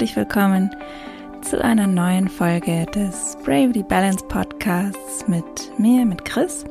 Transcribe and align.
herzlich 0.00 0.16
willkommen 0.16 0.74
zu 1.42 1.62
einer 1.62 1.86
neuen 1.86 2.26
Folge 2.26 2.86
des 2.86 3.36
Bravely 3.44 3.82
Balance 3.82 4.24
Podcasts 4.28 5.28
mit 5.28 5.44
mir, 5.78 6.06
mit 6.06 6.24
Chris. 6.24 6.64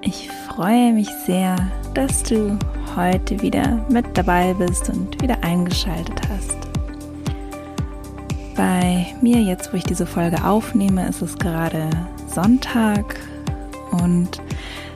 Ich 0.00 0.30
freue 0.48 0.94
mich 0.94 1.10
sehr, 1.26 1.54
dass 1.92 2.22
du 2.22 2.58
heute 2.96 3.42
wieder 3.42 3.84
mit 3.90 4.06
dabei 4.16 4.54
bist 4.54 4.88
und 4.88 5.20
wieder 5.20 5.36
eingeschaltet 5.44 6.18
hast. 6.30 6.56
Bei 8.56 9.04
mir 9.20 9.42
jetzt, 9.42 9.70
wo 9.70 9.76
ich 9.76 9.84
diese 9.84 10.06
Folge 10.06 10.42
aufnehme, 10.46 11.06
ist 11.06 11.20
es 11.20 11.36
gerade 11.36 11.90
Sonntag 12.26 13.16
und 13.90 14.40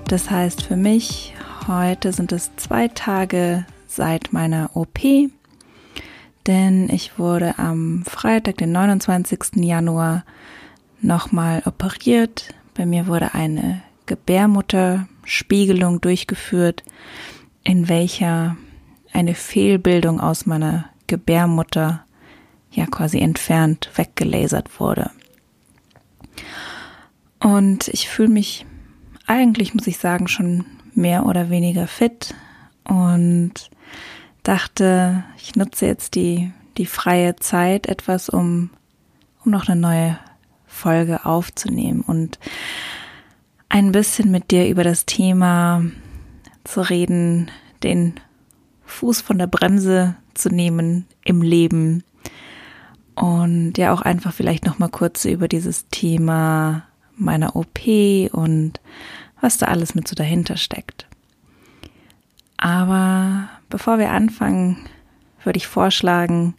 das 0.06 0.30
heißt 0.30 0.62
für 0.62 0.76
mich, 0.76 1.34
heute 1.66 2.14
sind 2.14 2.32
es 2.32 2.56
zwei 2.56 2.88
Tage 2.88 3.66
seit 3.86 4.32
meiner 4.32 4.70
OP 4.72 5.28
denn 6.48 6.88
ich 6.88 7.18
wurde 7.18 7.58
am 7.58 8.02
Freitag, 8.04 8.56
den 8.56 8.72
29. 8.72 9.56
Januar, 9.56 10.24
nochmal 11.00 11.62
operiert. 11.66 12.54
Bei 12.74 12.86
mir 12.86 13.06
wurde 13.06 13.34
eine 13.34 13.82
Gebärmutterspiegelung 14.06 16.00
durchgeführt, 16.00 16.82
in 17.62 17.88
welcher 17.90 18.56
eine 19.12 19.34
Fehlbildung 19.34 20.20
aus 20.20 20.46
meiner 20.46 20.86
Gebärmutter 21.06 22.04
ja 22.72 22.86
quasi 22.86 23.18
entfernt, 23.18 23.90
weggelasert 23.94 24.80
wurde. 24.80 25.10
Und 27.40 27.88
ich 27.88 28.08
fühle 28.08 28.30
mich 28.30 28.64
eigentlich, 29.26 29.74
muss 29.74 29.86
ich 29.86 29.98
sagen, 29.98 30.28
schon 30.28 30.64
mehr 30.94 31.26
oder 31.26 31.50
weniger 31.50 31.86
fit 31.86 32.34
und 32.84 33.52
dachte, 34.48 35.24
ich 35.36 35.56
nutze 35.56 35.84
jetzt 35.84 36.14
die, 36.14 36.50
die 36.78 36.86
freie 36.86 37.36
Zeit 37.36 37.86
etwas, 37.86 38.30
um, 38.30 38.70
um 39.44 39.52
noch 39.52 39.68
eine 39.68 39.78
neue 39.78 40.18
Folge 40.66 41.26
aufzunehmen 41.26 42.00
und 42.00 42.38
ein 43.68 43.92
bisschen 43.92 44.30
mit 44.30 44.50
dir 44.50 44.66
über 44.68 44.84
das 44.84 45.04
Thema 45.04 45.84
zu 46.64 46.80
reden, 46.80 47.50
den 47.82 48.14
Fuß 48.86 49.20
von 49.20 49.36
der 49.36 49.48
Bremse 49.48 50.16
zu 50.32 50.48
nehmen 50.48 51.04
im 51.24 51.42
Leben 51.42 52.02
und 53.16 53.76
ja 53.76 53.92
auch 53.92 54.00
einfach 54.00 54.32
vielleicht 54.32 54.64
noch 54.64 54.78
mal 54.78 54.88
kurz 54.88 55.26
über 55.26 55.46
dieses 55.46 55.88
Thema 55.90 56.84
meiner 57.16 57.54
OP 57.54 57.80
und 58.32 58.80
was 59.42 59.58
da 59.58 59.66
alles 59.66 59.94
mit 59.94 60.08
so 60.08 60.14
dahinter 60.14 60.56
steckt. 60.56 61.06
Aber 62.56 63.50
bevor 63.68 63.98
wir 63.98 64.10
anfangen, 64.10 64.78
würde 65.44 65.56
ich 65.56 65.66
vorschlagen, 65.66 66.54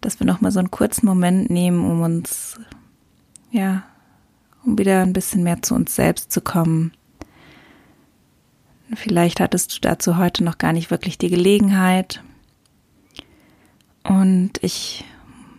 dass 0.00 0.20
wir 0.20 0.26
noch 0.26 0.40
mal 0.40 0.50
so 0.52 0.58
einen 0.58 0.70
kurzen 0.70 1.06
Moment 1.06 1.50
nehmen, 1.50 1.84
um 1.84 2.02
uns, 2.02 2.60
ja, 3.50 3.82
um 4.64 4.78
wieder 4.78 5.02
ein 5.02 5.12
bisschen 5.12 5.42
mehr 5.42 5.62
zu 5.62 5.74
uns 5.74 5.94
selbst 5.94 6.30
zu 6.30 6.40
kommen. 6.40 6.92
Vielleicht 8.94 9.40
hattest 9.40 9.74
du 9.74 9.80
dazu 9.80 10.16
heute 10.16 10.44
noch 10.44 10.58
gar 10.58 10.72
nicht 10.72 10.90
wirklich 10.90 11.18
die 11.18 11.28
Gelegenheit. 11.28 12.22
Und 14.04 14.52
ich 14.62 15.04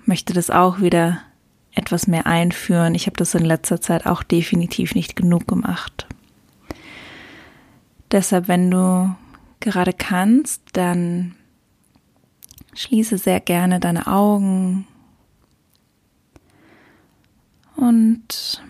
möchte 0.05 0.33
das 0.33 0.49
auch 0.49 0.79
wieder 0.81 1.19
etwas 1.73 2.07
mehr 2.07 2.25
einführen. 2.25 2.95
Ich 2.95 3.05
habe 3.05 3.17
das 3.17 3.35
in 3.35 3.45
letzter 3.45 3.79
Zeit 3.79 4.07
auch 4.07 4.23
definitiv 4.23 4.95
nicht 4.95 5.15
genug 5.15 5.47
gemacht. 5.47 6.07
Deshalb, 8.11 8.47
wenn 8.47 8.71
du 8.71 9.15
gerade 9.59 9.93
kannst, 9.93 10.61
dann 10.73 11.35
schließe 12.73 13.17
sehr 13.17 13.39
gerne 13.39 13.79
deine 13.79 14.07
Augen. 14.07 14.87
Und 17.75 18.63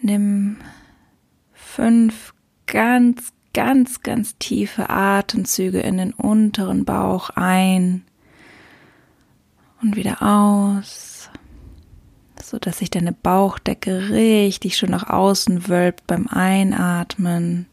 nimm 0.00 0.56
fünf 1.52 2.34
ganz, 2.66 3.32
ganz, 3.52 4.02
ganz 4.02 4.36
tiefe 4.38 4.90
Atemzüge 4.90 5.80
in 5.80 5.98
den 5.98 6.12
unteren 6.12 6.84
Bauch 6.84 7.30
ein 7.30 8.04
und 9.82 9.96
wieder 9.96 10.22
aus, 10.22 11.28
so 12.42 12.58
dass 12.58 12.78
sich 12.78 12.90
deine 12.90 13.12
Bauchdecke 13.12 14.10
richtig 14.10 14.76
schön 14.76 14.90
nach 14.90 15.08
außen 15.08 15.68
wölbt 15.68 16.06
beim 16.06 16.26
Einatmen 16.26 17.66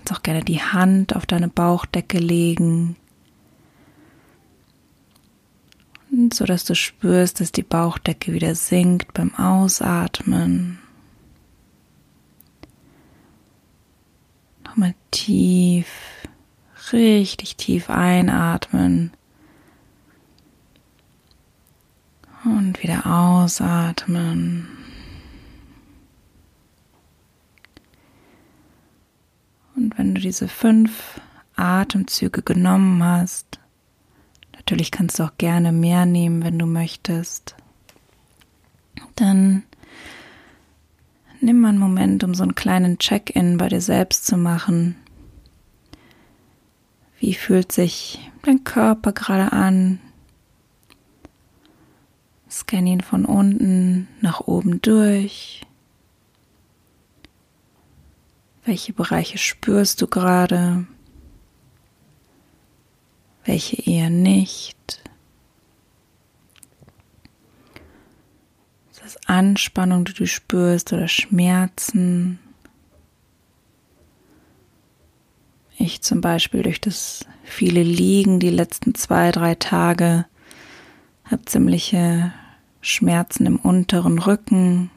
kannst 0.00 0.12
auch 0.12 0.22
gerne 0.22 0.42
die 0.42 0.62
Hand 0.62 1.14
auf 1.14 1.26
deine 1.26 1.48
Bauchdecke 1.48 2.18
legen. 2.18 2.96
So 6.32 6.44
dass 6.44 6.64
du 6.64 6.74
spürst, 6.74 7.40
dass 7.40 7.52
die 7.52 7.62
Bauchdecke 7.62 8.32
wieder 8.32 8.54
sinkt 8.54 9.12
beim 9.14 9.34
Ausatmen. 9.34 10.78
Nochmal 14.64 14.94
tief, 15.10 15.88
richtig 16.92 17.56
tief 17.56 17.90
einatmen. 17.90 19.12
Und 22.44 22.82
wieder 22.82 23.06
ausatmen. 23.06 24.79
Wenn 29.96 30.14
du 30.14 30.20
diese 30.20 30.48
fünf 30.48 31.20
Atemzüge 31.56 32.42
genommen 32.42 33.02
hast, 33.02 33.60
natürlich 34.54 34.90
kannst 34.90 35.18
du 35.18 35.24
auch 35.24 35.36
gerne 35.38 35.72
mehr 35.72 36.06
nehmen, 36.06 36.42
wenn 36.42 36.58
du 36.58 36.66
möchtest, 36.66 37.56
dann 39.16 39.64
nimm 41.40 41.60
mal 41.60 41.70
einen 41.70 41.78
Moment, 41.78 42.24
um 42.24 42.34
so 42.34 42.42
einen 42.42 42.54
kleinen 42.54 42.98
Check-in 42.98 43.56
bei 43.56 43.68
dir 43.68 43.80
selbst 43.80 44.26
zu 44.26 44.36
machen. 44.36 44.96
Wie 47.18 47.34
fühlt 47.34 47.72
sich 47.72 48.30
dein 48.42 48.64
Körper 48.64 49.12
gerade 49.12 49.52
an? 49.52 50.00
Scan 52.50 52.86
ihn 52.86 53.02
von 53.02 53.24
unten 53.24 54.08
nach 54.20 54.40
oben 54.40 54.80
durch. 54.80 55.62
Welche 58.70 58.92
Bereiche 58.92 59.36
spürst 59.36 60.00
du 60.00 60.06
gerade? 60.06 60.86
Welche 63.44 63.82
eher 63.82 64.10
nicht? 64.10 65.02
Ist 68.92 69.02
das 69.02 69.16
Anspannung, 69.26 70.04
die 70.04 70.12
du 70.12 70.24
spürst 70.24 70.92
oder 70.92 71.08
Schmerzen? 71.08 72.38
Ich 75.76 76.02
zum 76.02 76.20
Beispiel 76.20 76.62
durch 76.62 76.80
das 76.80 77.26
viele 77.42 77.82
Liegen 77.82 78.38
die 78.38 78.50
letzten 78.50 78.94
zwei, 78.94 79.32
drei 79.32 79.56
Tage 79.56 80.26
habe 81.24 81.44
ziemliche 81.44 82.32
Schmerzen 82.82 83.46
im 83.46 83.56
unteren 83.56 84.20
Rücken. 84.20 84.92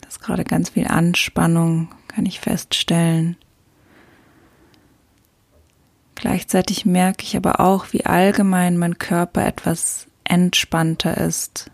Das 0.00 0.14
ist 0.14 0.20
gerade 0.22 0.44
ganz 0.44 0.70
viel 0.70 0.86
Anspannung, 0.86 1.90
kann 2.14 2.26
ich 2.26 2.40
feststellen. 2.40 3.36
Gleichzeitig 6.14 6.86
merke 6.86 7.24
ich 7.24 7.36
aber 7.36 7.60
auch, 7.60 7.92
wie 7.92 8.06
allgemein 8.06 8.78
mein 8.78 8.98
Körper 8.98 9.44
etwas 9.44 10.06
entspannter 10.22 11.18
ist, 11.18 11.70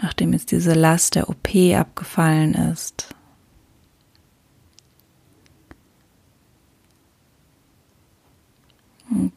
nachdem 0.00 0.32
jetzt 0.32 0.50
diese 0.50 0.74
Last 0.74 1.14
der 1.14 1.28
OP 1.28 1.48
abgefallen 1.74 2.54
ist. 2.54 3.14
Und 9.10 9.32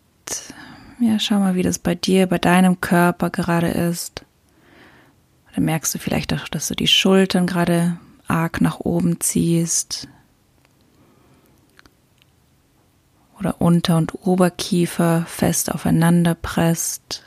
ja, 0.99 1.19
schau 1.19 1.39
mal, 1.39 1.55
wie 1.55 1.63
das 1.63 1.79
bei 1.79 1.95
dir, 1.95 2.27
bei 2.27 2.37
deinem 2.37 2.79
Körper 2.81 3.29
gerade 3.29 3.69
ist. 3.69 4.25
Dann 5.55 5.65
merkst 5.65 5.95
du 5.95 5.99
vielleicht 5.99 6.33
auch, 6.33 6.47
dass 6.49 6.67
du 6.67 6.75
die 6.75 6.87
Schultern 6.87 7.47
gerade 7.47 7.97
arg 8.27 8.61
nach 8.61 8.79
oben 8.79 9.19
ziehst 9.19 10.07
oder 13.43 13.59
Unter- 13.61 13.97
und 13.97 14.25
Oberkiefer 14.25 15.25
fest 15.27 15.71
aufeinander 15.71 16.33
presst. 16.33 17.25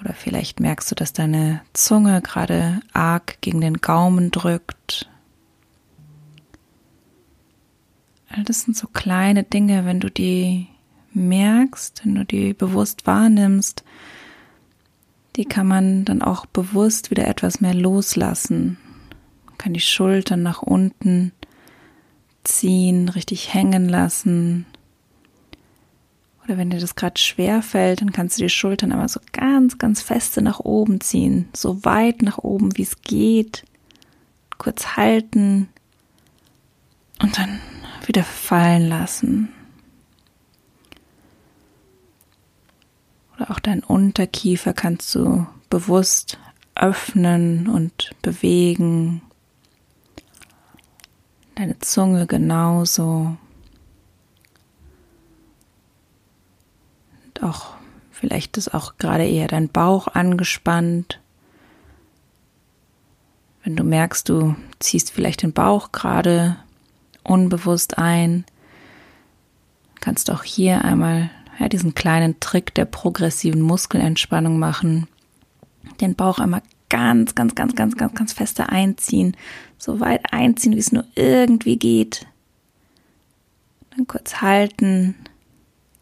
Oder 0.00 0.14
vielleicht 0.14 0.58
merkst 0.58 0.90
du, 0.90 0.94
dass 0.94 1.12
deine 1.12 1.62
Zunge 1.72 2.20
gerade 2.22 2.80
arg 2.92 3.40
gegen 3.40 3.60
den 3.60 3.80
Gaumen 3.80 4.30
drückt. 4.30 5.08
All 8.28 8.42
das 8.42 8.62
sind 8.62 8.76
so 8.76 8.88
kleine 8.88 9.44
Dinge, 9.44 9.84
wenn 9.84 10.00
du 10.00 10.10
die 10.10 10.66
merkst, 11.12 12.04
wenn 12.04 12.16
du 12.16 12.24
die 12.24 12.52
bewusst 12.52 13.06
wahrnimmst, 13.06 13.84
die 15.36 15.44
kann 15.44 15.66
man 15.66 16.04
dann 16.04 16.22
auch 16.22 16.46
bewusst 16.46 17.10
wieder 17.10 17.26
etwas 17.26 17.60
mehr 17.60 17.74
loslassen. 17.74 18.78
Man 19.46 19.58
kann 19.58 19.74
die 19.74 19.80
Schultern 19.80 20.42
nach 20.42 20.62
unten 20.62 21.32
ziehen, 22.42 23.08
richtig 23.08 23.52
hängen 23.52 23.88
lassen. 23.88 24.66
Oder 26.44 26.56
wenn 26.56 26.70
dir 26.70 26.78
das 26.80 26.94
gerade 26.94 27.20
schwer 27.20 27.60
fällt, 27.60 28.00
dann 28.00 28.12
kannst 28.12 28.38
du 28.38 28.44
die 28.44 28.48
Schultern 28.48 28.92
aber 28.92 29.08
so 29.08 29.20
ganz, 29.32 29.78
ganz 29.78 30.00
feste 30.00 30.40
nach 30.42 30.60
oben 30.60 31.00
ziehen. 31.00 31.48
So 31.54 31.84
weit 31.84 32.22
nach 32.22 32.38
oben, 32.38 32.76
wie 32.76 32.82
es 32.82 33.02
geht. 33.02 33.64
Kurz 34.56 34.96
halten. 34.96 35.68
Und 37.20 37.36
dann 37.36 37.60
wieder 38.06 38.22
fallen 38.22 38.88
lassen. 38.88 39.48
Oder 43.36 43.50
auch 43.50 43.60
dein 43.60 43.82
Unterkiefer 43.82 44.72
kannst 44.72 45.14
du 45.14 45.46
bewusst 45.68 46.38
öffnen 46.74 47.68
und 47.68 48.10
bewegen. 48.22 49.22
Deine 51.54 51.78
Zunge 51.78 52.26
genauso. 52.26 53.36
Und 57.24 57.42
auch 57.42 57.74
vielleicht 58.10 58.56
ist 58.56 58.74
auch 58.74 58.96
gerade 58.98 59.26
eher 59.26 59.48
dein 59.48 59.68
Bauch 59.68 60.08
angespannt. 60.08 61.20
Wenn 63.64 63.76
du 63.76 63.84
merkst, 63.84 64.28
du 64.28 64.54
ziehst 64.78 65.10
vielleicht 65.10 65.42
den 65.42 65.52
Bauch 65.52 65.92
gerade 65.92 66.56
unbewusst 67.24 67.98
ein, 67.98 68.44
kannst 70.00 70.28
du 70.28 70.32
auch 70.32 70.44
hier 70.44 70.84
einmal 70.84 71.30
ja, 71.58 71.68
diesen 71.68 71.94
kleinen 71.94 72.38
Trick 72.40 72.74
der 72.74 72.84
progressiven 72.84 73.60
Muskelentspannung 73.60 74.58
machen. 74.58 75.08
Den 76.00 76.14
Bauch 76.14 76.38
einmal 76.38 76.62
ganz, 76.88 77.34
ganz, 77.34 77.54
ganz, 77.54 77.74
ganz, 77.74 77.96
ganz, 77.96 78.14
ganz 78.14 78.32
fester 78.32 78.70
einziehen. 78.70 79.36
So 79.78 80.00
weit 80.00 80.32
einziehen, 80.32 80.74
wie 80.74 80.80
es 80.80 80.92
nur 80.92 81.04
irgendwie 81.14 81.78
geht. 81.78 82.26
Dann 83.96 84.06
kurz 84.06 84.40
halten, 84.40 85.14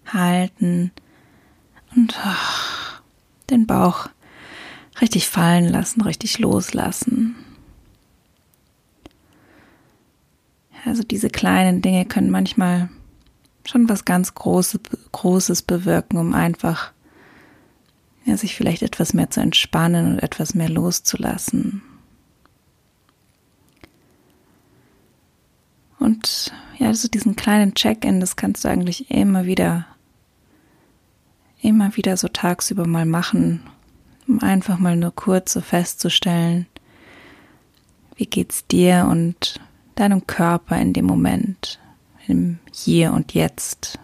halten 0.06 0.90
und 1.94 2.18
ach, 2.22 3.02
den 3.50 3.66
Bauch 3.66 4.08
richtig 5.00 5.28
fallen 5.28 5.68
lassen, 5.68 6.00
richtig 6.02 6.38
loslassen. 6.38 7.36
Also 10.84 11.02
diese 11.02 11.30
kleinen 11.30 11.80
Dinge 11.82 12.04
können 12.04 12.30
manchmal 12.30 12.90
schon 13.64 13.88
was 13.88 14.04
ganz 14.04 14.34
Großes, 14.34 14.80
Großes 15.12 15.62
bewirken, 15.62 16.18
um 16.18 16.34
einfach 16.34 16.92
ja, 18.24 18.36
sich 18.36 18.54
vielleicht 18.54 18.82
etwas 18.82 19.12
mehr 19.14 19.30
zu 19.30 19.40
entspannen 19.40 20.12
und 20.12 20.18
etwas 20.22 20.54
mehr 20.54 20.68
loszulassen. 20.68 21.82
Und 25.98 26.52
ja, 26.78 26.92
so 26.92 27.08
diesen 27.08 27.36
kleinen 27.36 27.74
Check-in, 27.74 28.20
das 28.20 28.36
kannst 28.36 28.64
du 28.64 28.68
eigentlich 28.68 29.10
immer 29.10 29.46
wieder, 29.46 29.86
immer 31.60 31.96
wieder 31.96 32.16
so 32.16 32.28
tagsüber 32.28 32.86
mal 32.86 33.06
machen, 33.06 33.62
um 34.26 34.40
einfach 34.42 34.78
mal 34.78 34.96
nur 34.96 35.14
kurz 35.14 35.52
so 35.52 35.60
festzustellen, 35.60 36.66
wie 38.16 38.26
geht's 38.26 38.66
dir 38.66 39.06
und 39.10 39.60
deinem 39.94 40.26
Körper 40.26 40.78
in 40.78 40.92
dem 40.92 41.06
Moment 41.06 41.78
im 42.26 42.58
Hier 42.72 43.12
und 43.12 43.34
Jetzt. 43.34 43.98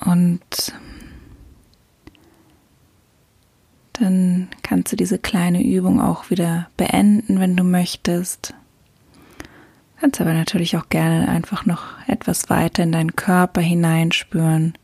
Und 0.00 0.72
dann 3.94 4.48
kannst 4.62 4.92
du 4.92 4.96
diese 4.96 5.18
kleine 5.18 5.62
Übung 5.62 6.00
auch 6.00 6.30
wieder 6.30 6.70
beenden, 6.76 7.40
wenn 7.40 7.56
du 7.56 7.64
möchtest. 7.64 8.54
Kannst 10.00 10.20
aber 10.20 10.32
natürlich 10.32 10.76
auch 10.76 10.88
gerne 10.88 11.28
einfach 11.28 11.66
noch 11.66 11.82
etwas 12.06 12.48
weiter 12.48 12.84
in 12.84 12.92
deinen 12.92 13.16
Körper 13.16 13.60
hineinspüren. 13.60 14.74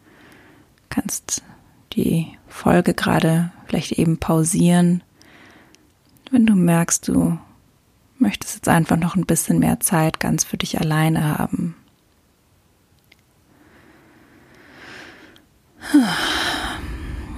Kannst 0.91 1.45
die 1.93 2.37
Folge 2.49 2.95
gerade 2.95 3.53
vielleicht 3.67 3.93
eben 3.93 4.19
pausieren, 4.19 5.05
wenn 6.33 6.47
du 6.47 6.55
merkst, 6.55 7.07
du 7.07 7.39
möchtest 8.19 8.55
jetzt 8.55 8.69
einfach 8.69 8.97
noch 8.97 9.17
ein 9.17 9.27
bisschen 9.27 9.59
mehr 9.59 9.81
Zeit 9.81 10.21
ganz 10.21 10.45
für 10.45 10.57
dich 10.57 10.81
alleine 10.81 11.39
haben. 11.39 11.75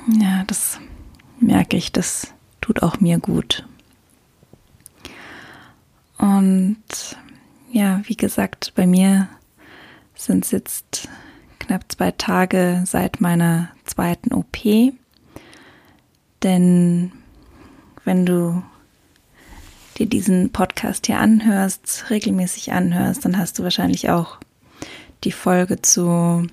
Ja, 0.09 0.45
das 0.47 0.79
merke 1.41 1.77
ich, 1.77 1.93
das 1.93 2.33
tut 2.61 2.83
auch 2.83 3.01
mir 3.01 3.19
gut. 3.19 3.67
Und 6.19 6.77
ja, 7.71 8.01
wie 8.05 8.17
gesagt, 8.17 8.73
bei 8.75 8.87
mir 8.87 9.29
sind 10.15 10.45
es 10.45 10.51
jetzt 10.51 11.09
knapp 11.59 11.85
zwei 11.89 12.13
Tage 12.13 12.83
seit 12.87 13.21
meiner 13.21 13.71
zweiten 13.85 14.33
OP. 14.33 14.59
Denn 16.43 17.13
wenn 18.05 18.25
du 18.25 18.63
dir 19.99 20.07
diesen 20.07 20.51
Podcast 20.51 21.07
hier 21.07 21.19
anhörst, 21.19 22.07
regelmäßig 22.11 22.73
anhörst, 22.73 23.25
dann 23.25 23.39
hast 23.39 23.59
du 23.59 23.63
wahrscheinlich 23.63 24.11
auch 24.11 24.39
die 25.25 25.33
Folge 25.33 25.83
zu 25.83 26.47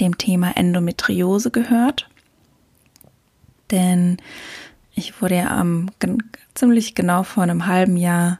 dem 0.00 0.18
Thema 0.18 0.56
Endometriose 0.56 1.50
gehört. 1.50 2.08
Denn 3.70 4.16
ich 4.94 5.20
wurde 5.20 5.36
ja 5.36 5.48
am 5.48 5.90
ziemlich 6.54 6.94
genau 6.94 7.22
vor 7.22 7.42
einem 7.42 7.66
halben 7.66 7.96
Jahr 7.96 8.38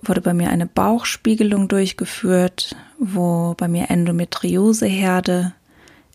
wurde 0.00 0.20
bei 0.20 0.32
mir 0.32 0.50
eine 0.50 0.66
Bauchspiegelung 0.66 1.68
durchgeführt, 1.68 2.76
wo 2.98 3.54
bei 3.56 3.66
mir 3.66 3.90
Endometrioseherde 3.90 5.52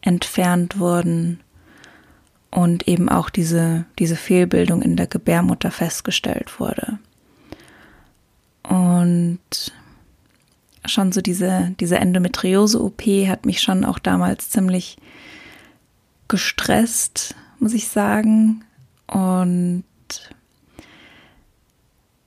entfernt 0.01 0.79
wurden 0.79 1.39
und 2.53 2.87
eben 2.87 3.09
auch 3.09 3.31
diese, 3.31 3.85
diese 3.97 4.15
Fehlbildung 4.15 4.83
in 4.83 4.95
der 4.95 5.07
Gebärmutter 5.07 5.71
festgestellt 5.71 6.59
wurde. 6.59 6.99
Und 8.61 9.39
schon 10.85 11.11
so 11.11 11.21
diese, 11.21 11.73
diese 11.79 11.97
Endometriose-OP 11.97 13.01
hat 13.27 13.47
mich 13.47 13.61
schon 13.61 13.83
auch 13.83 13.97
damals 13.97 14.51
ziemlich 14.51 14.97
gestresst, 16.27 17.35
muss 17.57 17.73
ich 17.73 17.87
sagen. 17.87 18.63
Und 19.07 19.83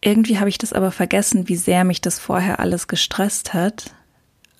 irgendwie 0.00 0.40
habe 0.40 0.48
ich 0.48 0.58
das 0.58 0.72
aber 0.72 0.90
vergessen, 0.90 1.48
wie 1.48 1.56
sehr 1.56 1.84
mich 1.84 2.00
das 2.00 2.18
vorher 2.18 2.58
alles 2.58 2.88
gestresst 2.88 3.54
hat. 3.54 3.94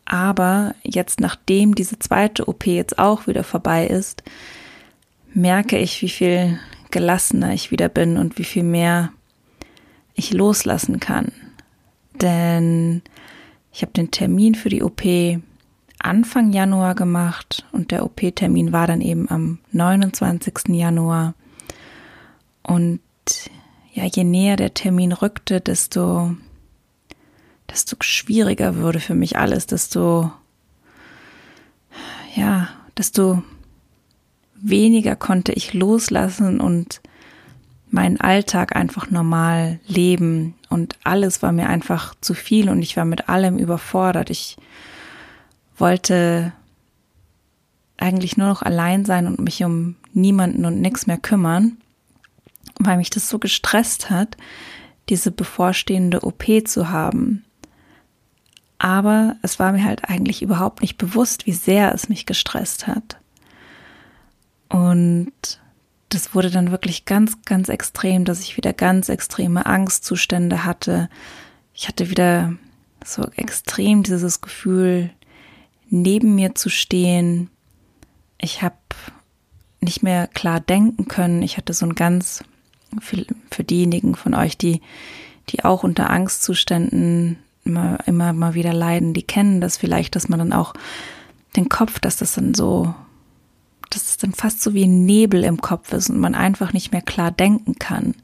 Aber 0.04 0.76
jetzt, 0.84 1.18
nachdem 1.18 1.74
diese 1.74 1.98
zweite 1.98 2.46
OP 2.46 2.66
jetzt 2.66 3.00
auch 3.00 3.26
wieder 3.26 3.42
vorbei 3.42 3.88
ist, 3.88 4.22
merke 5.34 5.78
ich, 5.78 6.02
wie 6.02 6.08
viel 6.08 6.58
gelassener 6.90 7.52
ich 7.52 7.70
wieder 7.70 7.88
bin 7.88 8.16
und 8.16 8.38
wie 8.38 8.44
viel 8.44 8.62
mehr 8.62 9.12
ich 10.14 10.32
loslassen 10.32 11.00
kann. 11.00 11.32
Denn 12.14 13.02
ich 13.72 13.82
habe 13.82 13.92
den 13.92 14.10
Termin 14.10 14.54
für 14.54 14.70
die 14.70 14.82
OP 14.82 15.02
Anfang 15.98 16.52
Januar 16.52 16.94
gemacht 16.94 17.66
und 17.72 17.90
der 17.90 18.04
OP-Termin 18.04 18.72
war 18.72 18.86
dann 18.86 19.00
eben 19.00 19.30
am 19.30 19.58
29. 19.72 20.68
Januar. 20.68 21.34
Und 22.62 23.00
ja, 23.92 24.04
je 24.04 24.24
näher 24.24 24.56
der 24.56 24.74
Termin 24.74 25.12
rückte, 25.12 25.60
desto, 25.60 26.34
desto 27.70 27.96
schwieriger 28.00 28.76
wurde 28.76 29.00
für 29.00 29.14
mich 29.14 29.38
alles, 29.38 29.66
desto, 29.66 30.30
ja, 32.34 32.68
desto 32.96 33.42
weniger 34.68 35.16
konnte 35.16 35.52
ich 35.52 35.74
loslassen 35.74 36.60
und 36.60 37.00
meinen 37.90 38.20
Alltag 38.20 38.74
einfach 38.74 39.10
normal 39.10 39.80
leben 39.86 40.54
und 40.68 40.96
alles 41.04 41.42
war 41.42 41.52
mir 41.52 41.68
einfach 41.68 42.14
zu 42.20 42.34
viel 42.34 42.68
und 42.68 42.82
ich 42.82 42.96
war 42.96 43.04
mit 43.04 43.28
allem 43.28 43.58
überfordert. 43.58 44.30
Ich 44.30 44.56
wollte 45.78 46.52
eigentlich 47.96 48.36
nur 48.36 48.48
noch 48.48 48.62
allein 48.62 49.04
sein 49.04 49.26
und 49.26 49.38
mich 49.38 49.62
um 49.64 49.96
niemanden 50.12 50.64
und 50.64 50.80
nichts 50.80 51.06
mehr 51.06 51.18
kümmern, 51.18 51.78
weil 52.78 52.96
mich 52.96 53.10
das 53.10 53.28
so 53.28 53.38
gestresst 53.38 54.10
hat, 54.10 54.36
diese 55.08 55.30
bevorstehende 55.30 56.24
OP 56.24 56.44
zu 56.66 56.90
haben. 56.90 57.44
Aber 58.78 59.36
es 59.42 59.58
war 59.58 59.72
mir 59.72 59.84
halt 59.84 60.04
eigentlich 60.04 60.42
überhaupt 60.42 60.82
nicht 60.82 60.98
bewusst, 60.98 61.46
wie 61.46 61.52
sehr 61.52 61.94
es 61.94 62.08
mich 62.08 62.26
gestresst 62.26 62.86
hat. 62.86 63.16
Und 64.68 65.32
das 66.08 66.34
wurde 66.34 66.50
dann 66.50 66.70
wirklich 66.70 67.04
ganz, 67.04 67.42
ganz 67.44 67.68
extrem, 67.68 68.24
dass 68.24 68.40
ich 68.40 68.56
wieder 68.56 68.72
ganz 68.72 69.08
extreme 69.08 69.66
Angstzustände 69.66 70.64
hatte. 70.64 71.08
Ich 71.74 71.88
hatte 71.88 72.10
wieder 72.10 72.54
so 73.04 73.28
extrem 73.36 74.02
dieses 74.02 74.40
Gefühl, 74.40 75.10
neben 75.88 76.34
mir 76.34 76.54
zu 76.54 76.68
stehen. 76.68 77.50
Ich 78.38 78.62
habe 78.62 78.76
nicht 79.80 80.02
mehr 80.02 80.26
klar 80.26 80.60
denken 80.60 81.06
können. 81.08 81.42
Ich 81.42 81.56
hatte 81.56 81.72
so 81.72 81.86
ein 81.86 81.94
ganz, 81.94 82.42
für, 83.00 83.24
für 83.50 83.64
diejenigen 83.64 84.14
von 84.14 84.34
euch, 84.34 84.56
die, 84.56 84.80
die 85.48 85.64
auch 85.64 85.84
unter 85.84 86.10
Angstzuständen 86.10 87.38
immer, 87.64 87.98
immer 88.06 88.32
mal 88.32 88.54
wieder 88.54 88.72
leiden, 88.72 89.12
die 89.12 89.22
kennen 89.22 89.60
das 89.60 89.76
vielleicht, 89.76 90.16
dass 90.16 90.28
man 90.28 90.38
dann 90.38 90.52
auch 90.52 90.74
den 91.56 91.68
Kopf, 91.68 91.98
dass 91.98 92.16
das 92.16 92.34
dann 92.34 92.54
so, 92.54 92.94
dass 93.90 94.08
es 94.08 94.16
dann 94.16 94.32
fast 94.32 94.62
so 94.62 94.74
wie 94.74 94.84
ein 94.84 95.04
Nebel 95.04 95.44
im 95.44 95.60
Kopf 95.60 95.92
ist 95.92 96.10
und 96.10 96.18
man 96.18 96.34
einfach 96.34 96.72
nicht 96.72 96.92
mehr 96.92 97.02
klar 97.02 97.30
denken 97.30 97.78
kann. 97.78 98.14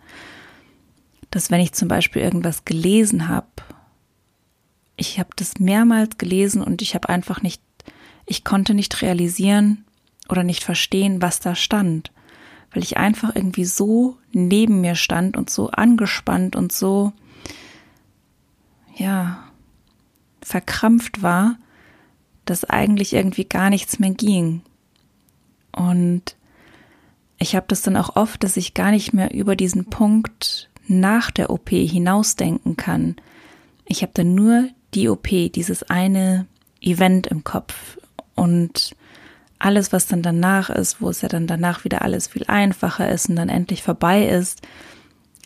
Dass 1.30 1.50
wenn 1.50 1.60
ich 1.60 1.72
zum 1.72 1.88
Beispiel 1.88 2.22
irgendwas 2.22 2.64
gelesen 2.64 3.28
habe, 3.28 3.46
ich 4.96 5.18
habe 5.18 5.30
das 5.36 5.58
mehrmals 5.58 6.18
gelesen 6.18 6.62
und 6.62 6.82
ich 6.82 6.94
habe 6.94 7.08
einfach 7.08 7.42
nicht, 7.42 7.62
ich 8.26 8.44
konnte 8.44 8.74
nicht 8.74 9.02
realisieren 9.02 9.84
oder 10.28 10.44
nicht 10.44 10.62
verstehen, 10.64 11.22
was 11.22 11.40
da 11.40 11.54
stand, 11.54 12.12
weil 12.72 12.82
ich 12.82 12.96
einfach 12.96 13.34
irgendwie 13.34 13.64
so 13.64 14.18
neben 14.32 14.80
mir 14.80 14.94
stand 14.94 15.36
und 15.36 15.50
so 15.50 15.70
angespannt 15.70 16.56
und 16.56 16.72
so, 16.72 17.12
ja, 18.96 19.44
verkrampft 20.42 21.22
war, 21.22 21.56
dass 22.44 22.64
eigentlich 22.64 23.12
irgendwie 23.12 23.44
gar 23.44 23.70
nichts 23.70 23.98
mehr 23.98 24.10
ging. 24.10 24.62
Und 25.76 26.36
ich 27.38 27.56
habe 27.56 27.66
das 27.68 27.82
dann 27.82 27.96
auch 27.96 28.16
oft, 28.16 28.44
dass 28.44 28.56
ich 28.56 28.74
gar 28.74 28.90
nicht 28.90 29.12
mehr 29.12 29.34
über 29.34 29.56
diesen 29.56 29.86
Punkt 29.86 30.68
nach 30.86 31.30
der 31.30 31.50
OP 31.50 31.70
hinausdenken 31.70 32.76
kann. 32.76 33.16
Ich 33.86 34.02
habe 34.02 34.12
dann 34.14 34.34
nur 34.34 34.68
die 34.94 35.08
OP, 35.08 35.28
dieses 35.28 35.82
eine 35.84 36.46
Event 36.80 37.26
im 37.26 37.44
Kopf 37.44 37.98
und 38.34 38.94
alles, 39.58 39.92
was 39.92 40.06
dann 40.06 40.22
danach 40.22 40.70
ist, 40.70 41.00
wo 41.00 41.08
es 41.08 41.22
ja 41.22 41.28
dann 41.28 41.46
danach 41.46 41.84
wieder 41.84 42.02
alles 42.02 42.26
viel 42.26 42.44
einfacher 42.46 43.08
ist 43.10 43.28
und 43.28 43.36
dann 43.36 43.48
endlich 43.48 43.82
vorbei 43.82 44.26
ist, 44.26 44.60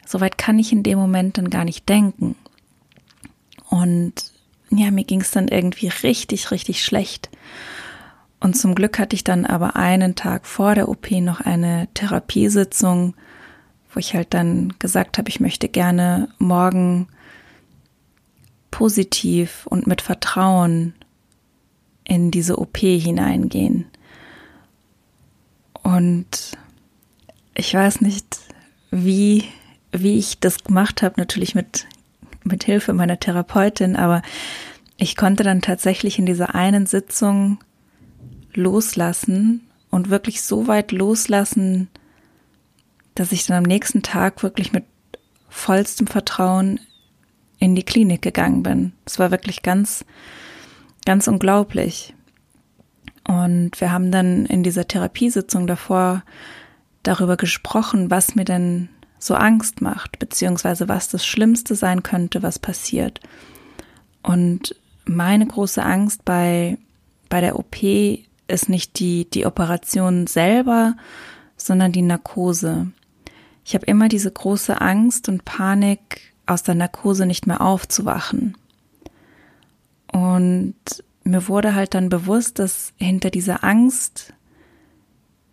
soweit 0.06 0.38
kann 0.38 0.58
ich 0.58 0.72
in 0.72 0.82
dem 0.82 0.98
Moment 0.98 1.36
dann 1.38 1.50
gar 1.50 1.64
nicht 1.64 1.88
denken. 1.88 2.34
Und 3.68 4.32
ja, 4.70 4.90
mir 4.90 5.04
ging 5.04 5.20
es 5.20 5.30
dann 5.30 5.48
irgendwie 5.48 5.88
richtig, 5.88 6.50
richtig 6.50 6.84
schlecht. 6.84 7.30
Und 8.40 8.56
zum 8.56 8.74
Glück 8.74 8.98
hatte 8.98 9.16
ich 9.16 9.24
dann 9.24 9.46
aber 9.46 9.76
einen 9.76 10.14
Tag 10.14 10.46
vor 10.46 10.74
der 10.74 10.88
OP 10.88 11.10
noch 11.10 11.40
eine 11.40 11.88
Therapiesitzung, 11.94 13.14
wo 13.92 14.00
ich 14.00 14.14
halt 14.14 14.34
dann 14.34 14.74
gesagt 14.78 15.18
habe, 15.18 15.28
ich 15.28 15.40
möchte 15.40 15.68
gerne 15.68 16.28
morgen 16.38 17.08
positiv 18.70 19.66
und 19.66 19.86
mit 19.86 20.02
Vertrauen 20.02 20.94
in 22.04 22.30
diese 22.30 22.58
OP 22.58 22.76
hineingehen. 22.76 23.86
Und 25.82 26.52
ich 27.54 27.72
weiß 27.72 28.02
nicht, 28.02 28.38
wie, 28.90 29.44
wie 29.92 30.18
ich 30.18 30.40
das 30.40 30.62
gemacht 30.62 31.02
habe, 31.02 31.14
natürlich 31.18 31.54
mit, 31.54 31.86
mit 32.44 32.64
Hilfe 32.64 32.92
meiner 32.92 33.18
Therapeutin, 33.18 33.96
aber 33.96 34.20
ich 34.98 35.16
konnte 35.16 35.42
dann 35.42 35.62
tatsächlich 35.62 36.18
in 36.18 36.26
dieser 36.26 36.54
einen 36.54 36.86
Sitzung 36.86 37.58
loslassen 38.56 39.66
und 39.90 40.10
wirklich 40.10 40.42
so 40.42 40.66
weit 40.66 40.92
loslassen, 40.92 41.88
dass 43.14 43.32
ich 43.32 43.46
dann 43.46 43.58
am 43.58 43.62
nächsten 43.64 44.02
Tag 44.02 44.42
wirklich 44.42 44.72
mit 44.72 44.84
vollstem 45.48 46.06
Vertrauen 46.06 46.80
in 47.58 47.74
die 47.74 47.82
Klinik 47.82 48.22
gegangen 48.22 48.62
bin. 48.62 48.92
Es 49.04 49.18
war 49.18 49.30
wirklich 49.30 49.62
ganz, 49.62 50.04
ganz 51.04 51.26
unglaublich. 51.28 52.14
Und 53.26 53.80
wir 53.80 53.90
haben 53.90 54.12
dann 54.12 54.46
in 54.46 54.62
dieser 54.62 54.86
Therapiesitzung 54.86 55.66
davor 55.66 56.22
darüber 57.02 57.36
gesprochen, 57.36 58.10
was 58.10 58.34
mir 58.34 58.44
denn 58.44 58.88
so 59.18 59.34
Angst 59.34 59.80
macht, 59.80 60.18
beziehungsweise 60.18 60.88
was 60.88 61.08
das 61.08 61.26
Schlimmste 61.26 61.74
sein 61.74 62.02
könnte, 62.02 62.42
was 62.42 62.58
passiert. 62.58 63.20
Und 64.22 64.76
meine 65.06 65.46
große 65.46 65.82
Angst 65.82 66.24
bei, 66.24 66.78
bei 67.28 67.40
der 67.40 67.58
OP 67.58 67.76
ist 68.48 68.68
nicht 68.68 68.98
die, 68.98 69.28
die 69.28 69.46
Operation 69.46 70.26
selber, 70.26 70.96
sondern 71.56 71.92
die 71.92 72.02
Narkose. 72.02 72.90
Ich 73.64 73.74
habe 73.74 73.86
immer 73.86 74.08
diese 74.08 74.30
große 74.30 74.80
Angst 74.80 75.28
und 75.28 75.44
Panik, 75.44 76.32
aus 76.46 76.62
der 76.62 76.76
Narkose 76.76 77.26
nicht 77.26 77.46
mehr 77.46 77.60
aufzuwachen. 77.60 78.56
Und 80.12 80.74
mir 81.24 81.48
wurde 81.48 81.74
halt 81.74 81.94
dann 81.94 82.08
bewusst, 82.08 82.60
dass 82.60 82.92
hinter 82.98 83.30
dieser 83.30 83.64
Angst 83.64 84.32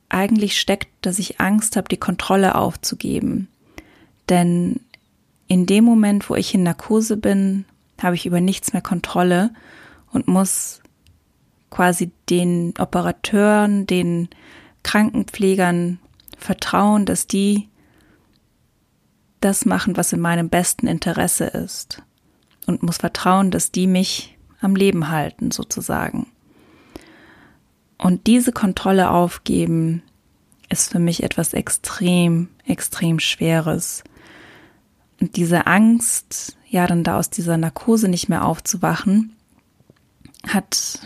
eigentlich 0.07 0.59
steckt, 0.59 0.89
dass 1.01 1.17
ich 1.17 1.41
Angst 1.41 1.75
habe, 1.75 1.89
die 1.89 1.97
Kontrolle 1.97 2.53
aufzugeben. 2.53 3.47
Denn 4.29 4.79
in 5.47 5.65
dem 5.65 5.83
Moment, 5.83 6.29
wo 6.29 6.35
ich 6.35 6.53
in 6.53 6.63
Narkose 6.63 7.17
bin, 7.17 7.65
habe 8.01 8.15
ich 8.15 8.27
über 8.27 8.39
nichts 8.39 8.73
mehr 8.73 8.83
Kontrolle 8.83 9.51
und 10.12 10.27
muss 10.27 10.82
quasi 11.74 12.12
den 12.30 12.75
Operateuren, 12.77 13.88
den 13.88 14.30
Krankenpflegern 14.84 15.98
vertrauen, 16.38 17.08
dass 17.08 17.25
die 17.25 17.68
das 19.42 19.65
machen, 19.65 19.98
was 19.98 20.13
in 20.13 20.20
meinem 20.20 20.50
besten 20.50 20.86
Interesse 20.86 21.46
ist. 21.46 22.03
Und 22.68 22.84
muss 22.84 22.98
vertrauen, 22.98 23.50
dass 23.50 23.72
die 23.72 23.88
mich 23.88 24.38
am 24.62 24.75
Leben 24.75 25.10
halten, 25.10 25.50
sozusagen. 25.50 26.27
Und 27.98 28.27
diese 28.27 28.51
Kontrolle 28.51 29.10
aufgeben 29.10 30.03
ist 30.70 30.92
für 30.92 31.00
mich 31.00 31.24
etwas 31.24 31.53
extrem, 31.53 32.50
extrem 32.65 33.20
Schweres. 33.20 34.03
Und 35.20 35.38
diese 35.38 35.65
Angst, 35.65 36.56
ja, 36.70 36.86
dann 36.86 37.03
da 37.03 37.18
aus 37.18 37.32
dieser 37.32 37.58
Narkose 37.58 38.10
nicht 38.10 38.30
mehr 38.30 38.46
aufzuwachen, 38.46 39.36
hat, 40.48 41.00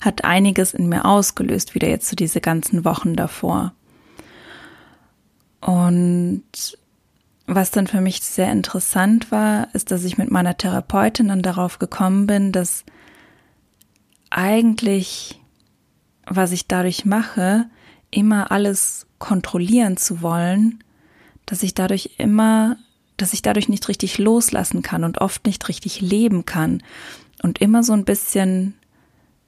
hat 0.00 0.24
einiges 0.24 0.74
in 0.74 0.88
mir 0.88 1.04
ausgelöst, 1.04 1.74
wieder 1.74 1.88
jetzt 1.88 2.06
zu 2.06 2.10
so 2.10 2.16
diese 2.16 2.40
ganzen 2.40 2.84
Wochen 2.84 3.16
davor. 3.16 3.72
Und 5.60 6.44
was 7.46 7.70
dann 7.70 7.86
für 7.86 8.00
mich 8.00 8.20
sehr 8.20 8.50
interessant 8.52 9.30
war, 9.30 9.68
ist, 9.74 9.90
dass 9.90 10.04
ich 10.04 10.18
mit 10.18 10.30
meiner 10.30 10.56
Therapeutin 10.56 11.28
dann 11.28 11.42
darauf 11.42 11.78
gekommen 11.78 12.26
bin, 12.26 12.52
dass 12.52 12.84
eigentlich, 14.30 15.40
was 16.26 16.52
ich 16.52 16.66
dadurch 16.68 17.04
mache, 17.04 17.66
immer 18.10 18.50
alles 18.50 19.06
kontrollieren 19.18 19.96
zu 19.96 20.22
wollen, 20.22 20.82
dass 21.46 21.62
ich 21.62 21.74
dadurch 21.74 22.12
immer, 22.18 22.76
dass 23.16 23.32
ich 23.32 23.42
dadurch 23.42 23.68
nicht 23.68 23.88
richtig 23.88 24.18
loslassen 24.18 24.82
kann 24.82 25.04
und 25.04 25.20
oft 25.20 25.46
nicht 25.46 25.68
richtig 25.68 26.00
leben 26.00 26.46
kann 26.46 26.82
und 27.42 27.60
immer 27.60 27.82
so 27.82 27.92
ein 27.92 28.04
bisschen 28.04 28.74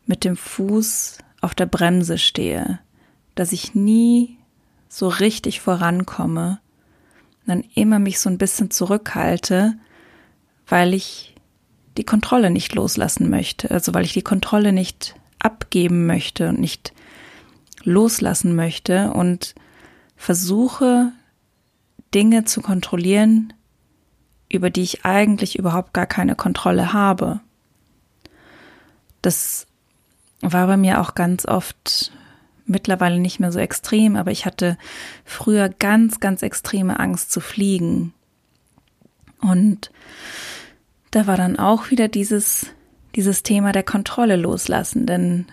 mit 0.06 0.24
dem 0.24 0.36
Fuß 0.36 1.18
auf 1.40 1.54
der 1.54 1.66
Bremse 1.66 2.18
stehe, 2.18 2.78
dass 3.34 3.52
ich 3.52 3.74
nie 3.74 4.38
so 4.88 5.08
richtig 5.08 5.60
vorankomme 5.60 6.60
dann 7.46 7.64
immer 7.74 7.98
mich 7.98 8.18
so 8.18 8.28
ein 8.28 8.38
bisschen 8.38 8.70
zurückhalte, 8.70 9.74
weil 10.66 10.94
ich 10.94 11.34
die 11.96 12.04
Kontrolle 12.04 12.50
nicht 12.50 12.74
loslassen 12.74 13.30
möchte, 13.30 13.70
also 13.70 13.94
weil 13.94 14.04
ich 14.04 14.12
die 14.12 14.22
Kontrolle 14.22 14.72
nicht 14.72 15.14
abgeben 15.38 16.06
möchte 16.06 16.48
und 16.48 16.58
nicht 16.58 16.92
loslassen 17.84 18.56
möchte 18.56 19.12
und 19.12 19.54
versuche 20.16 21.12
Dinge 22.14 22.44
zu 22.44 22.60
kontrollieren, 22.60 23.52
über 24.48 24.70
die 24.70 24.82
ich 24.82 25.04
eigentlich 25.04 25.58
überhaupt 25.58 25.92
gar 25.92 26.06
keine 26.06 26.34
Kontrolle 26.34 26.92
habe. 26.92 27.40
Das 29.22 29.65
war 30.40 30.66
bei 30.66 30.76
mir 30.76 31.00
auch 31.00 31.14
ganz 31.14 31.46
oft 31.46 32.12
mittlerweile 32.66 33.20
nicht 33.20 33.40
mehr 33.40 33.52
so 33.52 33.58
extrem, 33.58 34.16
aber 34.16 34.30
ich 34.30 34.44
hatte 34.44 34.76
früher 35.24 35.68
ganz, 35.68 36.20
ganz 36.20 36.42
extreme 36.42 36.98
Angst 36.98 37.30
zu 37.30 37.40
fliegen. 37.40 38.12
Und 39.40 39.90
da 41.12 41.26
war 41.26 41.36
dann 41.36 41.58
auch 41.58 41.90
wieder 41.90 42.08
dieses, 42.08 42.66
dieses 43.14 43.42
Thema 43.42 43.72
der 43.72 43.84
Kontrolle 43.84 44.36
loslassen, 44.36 45.06
denn 45.06 45.46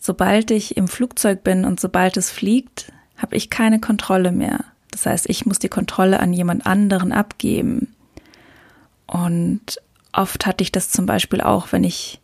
sobald 0.00 0.50
ich 0.50 0.76
im 0.76 0.88
Flugzeug 0.88 1.42
bin 1.42 1.64
und 1.64 1.80
sobald 1.80 2.16
es 2.16 2.30
fliegt, 2.30 2.92
habe 3.16 3.36
ich 3.36 3.50
keine 3.50 3.80
Kontrolle 3.80 4.30
mehr. 4.30 4.64
Das 4.92 5.06
heißt, 5.06 5.28
ich 5.28 5.44
muss 5.44 5.58
die 5.58 5.68
Kontrolle 5.68 6.20
an 6.20 6.32
jemand 6.32 6.66
anderen 6.66 7.12
abgeben. 7.12 7.94
Und 9.06 9.80
oft 10.12 10.46
hatte 10.46 10.62
ich 10.62 10.72
das 10.72 10.90
zum 10.90 11.06
Beispiel 11.06 11.40
auch, 11.40 11.72
wenn 11.72 11.84
ich 11.84 12.20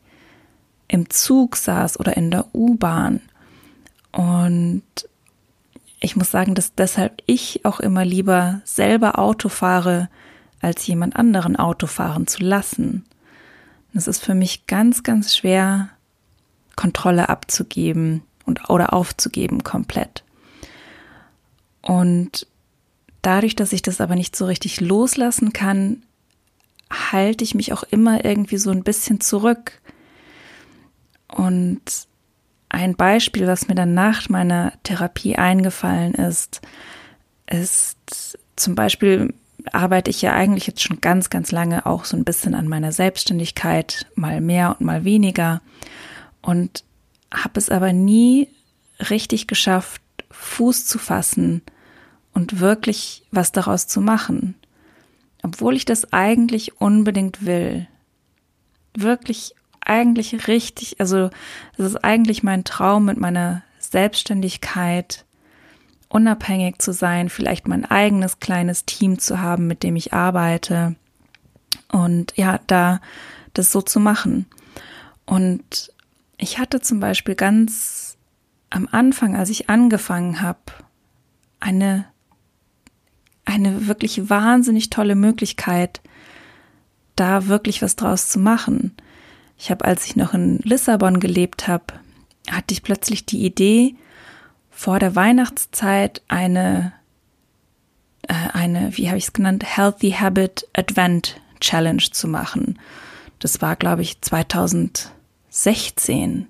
im 0.89 1.11
Zug 1.11 1.57
saß 1.57 1.99
oder 1.99 2.17
in 2.17 2.31
der 2.31 2.55
U-Bahn 2.55 3.21
und 4.13 4.83
ich 6.01 6.17
muss 6.17 6.31
sagen, 6.31 6.55
dass 6.55 6.75
deshalb 6.75 7.23
ich 7.27 7.65
auch 7.65 7.81
immer 7.81 8.05
lieber 8.05 8.61
selber 8.65 9.19
Auto 9.19 9.49
fahre, 9.49 10.11
als 10.61 10.87
jemand 10.87 11.17
anderen 11.17 11.57
Auto 11.57 11.87
fahren 11.87 12.27
zu 12.27 12.43
lassen. 12.43 13.05
Es 13.95 14.07
ist 14.07 14.23
für 14.23 14.35
mich 14.35 14.67
ganz, 14.67 15.03
ganz 15.03 15.35
schwer, 15.37 15.89
Kontrolle 16.77 17.29
abzugeben 17.29 18.23
und 18.45 18.69
oder 18.69 18.93
aufzugeben 18.93 19.65
komplett. 19.65 20.25
Und 21.81 22.47
dadurch, 23.23 23.57
dass 23.57 23.73
ich 23.73 23.83
das 23.83 24.01
aber 24.01 24.15
nicht 24.15 24.37
so 24.37 24.47
richtig 24.47 24.81
loslassen 24.81 25.53
kann, 25.53 26.03
halte 26.91 27.45
ich 27.45 27.55
mich 27.55 27.73
auch 27.73 27.83
immer 27.85 28.25
irgendwie 28.25 28.59
so 28.59 28.71
ein 28.71 28.85
bisschen 28.85 29.21
zurück. 29.21 29.81
Und 31.35 31.83
ein 32.69 32.95
Beispiel, 32.95 33.47
was 33.47 33.67
mir 33.67 33.75
dann 33.75 33.93
nach 33.93 34.29
meiner 34.29 34.73
Therapie 34.85 35.37
eingefallen 35.37 36.15
ist, 36.15 36.61
ist 37.51 38.39
zum 38.57 38.75
Beispiel 38.77 39.35
arbeite 39.73 40.11
ich 40.11 40.23
ja 40.23 40.33
eigentlich 40.33 40.67
jetzt 40.67 40.83
schon 40.83 41.01
ganz, 41.01 41.31
ganz 41.31 41.51
lange 41.51 41.87
auch 41.87 42.05
so 42.05 42.17
ein 42.17 42.25
bisschen 42.25 42.55
an 42.55 42.69
meiner 42.69 42.93
Selbstständigkeit, 42.93 44.07
mal 44.15 44.41
mehr 44.41 44.77
und 44.79 44.83
mal 44.83 45.05
weniger. 45.05 45.61
Und 46.43 46.85
habe 47.33 47.59
es 47.59 47.71
aber 47.71 47.93
nie 47.93 48.49
richtig 49.11 49.47
geschafft, 49.47 50.03
Fuß 50.31 50.87
zu 50.87 50.99
fassen 50.99 51.63
und 52.33 52.61
wirklich 52.61 53.25
was 53.31 53.53
daraus 53.53 53.87
zu 53.87 54.01
machen. 54.01 54.55
Obwohl 55.43 55.75
ich 55.75 55.85
das 55.85 56.13
eigentlich 56.13 56.81
unbedingt 56.81 57.45
will. 57.45 57.89
Wirklich 58.97 59.55
eigentlich 59.85 60.49
richtig, 60.49 61.01
also 61.01 61.31
es 61.77 61.85
ist 61.85 62.05
eigentlich 62.05 62.43
mein 62.43 62.65
Traum 62.65 63.05
mit 63.05 63.19
meiner 63.19 63.63
Selbstständigkeit, 63.79 65.25
unabhängig 66.09 66.79
zu 66.79 66.93
sein, 66.93 67.29
vielleicht 67.29 67.69
mein 67.69 67.85
eigenes 67.85 68.41
kleines 68.41 68.85
Team 68.85 69.19
zu 69.19 69.41
haben, 69.41 69.67
mit 69.67 69.83
dem 69.83 69.97
ich 69.97 70.13
arbeite 70.13 70.97
und 71.91 72.33
ja, 72.37 72.61
da 72.67 73.01
das 73.53 73.73
so 73.73 73.83
zu 73.83 74.01
machen. 74.01 74.47
Und 75.27 75.93
ich 76.39 76.59
hatte 76.59 76.81
zum 76.81 77.01
Beispiel 77.01 77.35
ganz 77.35 78.17
am 78.71 78.89
Anfang, 78.91 79.37
als 79.37 79.51
ich 79.51 79.71
angefangen 79.71 80.41
habe, 80.41 80.61
eine, 81.61 82.07
eine 83.45 83.87
wirklich 83.87 84.29
wahnsinnig 84.29 84.91
tolle 84.91 85.15
Möglichkeit, 85.15 86.01
da 87.17 87.47
wirklich 87.47 87.83
was 87.83 87.97
draus 87.97 88.29
zu 88.29 88.39
machen. 88.39 88.97
Ich 89.59 89.71
habe, 89.71 89.85
als 89.85 90.07
ich 90.07 90.17
noch 90.17 90.33
in 90.35 90.59
Lissabon 90.59 91.21
gelebt 91.21 91.69
habe, 91.69 91.85
hatte 92.51 92.75
ich 92.75 92.83
plötzlich 92.83 93.25
die 93.25 93.45
Idee, 93.45 93.95
vor 94.71 94.99
der 94.99 95.15
Weihnachtszeit 95.15 96.23
eine, 96.29 96.93
äh, 98.23 98.35
eine, 98.53 98.97
wie 98.97 99.09
habe 99.09 99.19
ich 99.19 99.25
es 99.25 99.33
genannt, 99.33 99.65
Healthy 99.65 100.13
Habit 100.13 100.69
Advent 100.75 101.41
Challenge 101.61 102.03
zu 102.11 102.29
machen. 102.29 102.79
Das 103.39 103.63
war, 103.63 103.77
glaube 103.77 104.03
ich, 104.03 104.21
2016. 104.21 106.49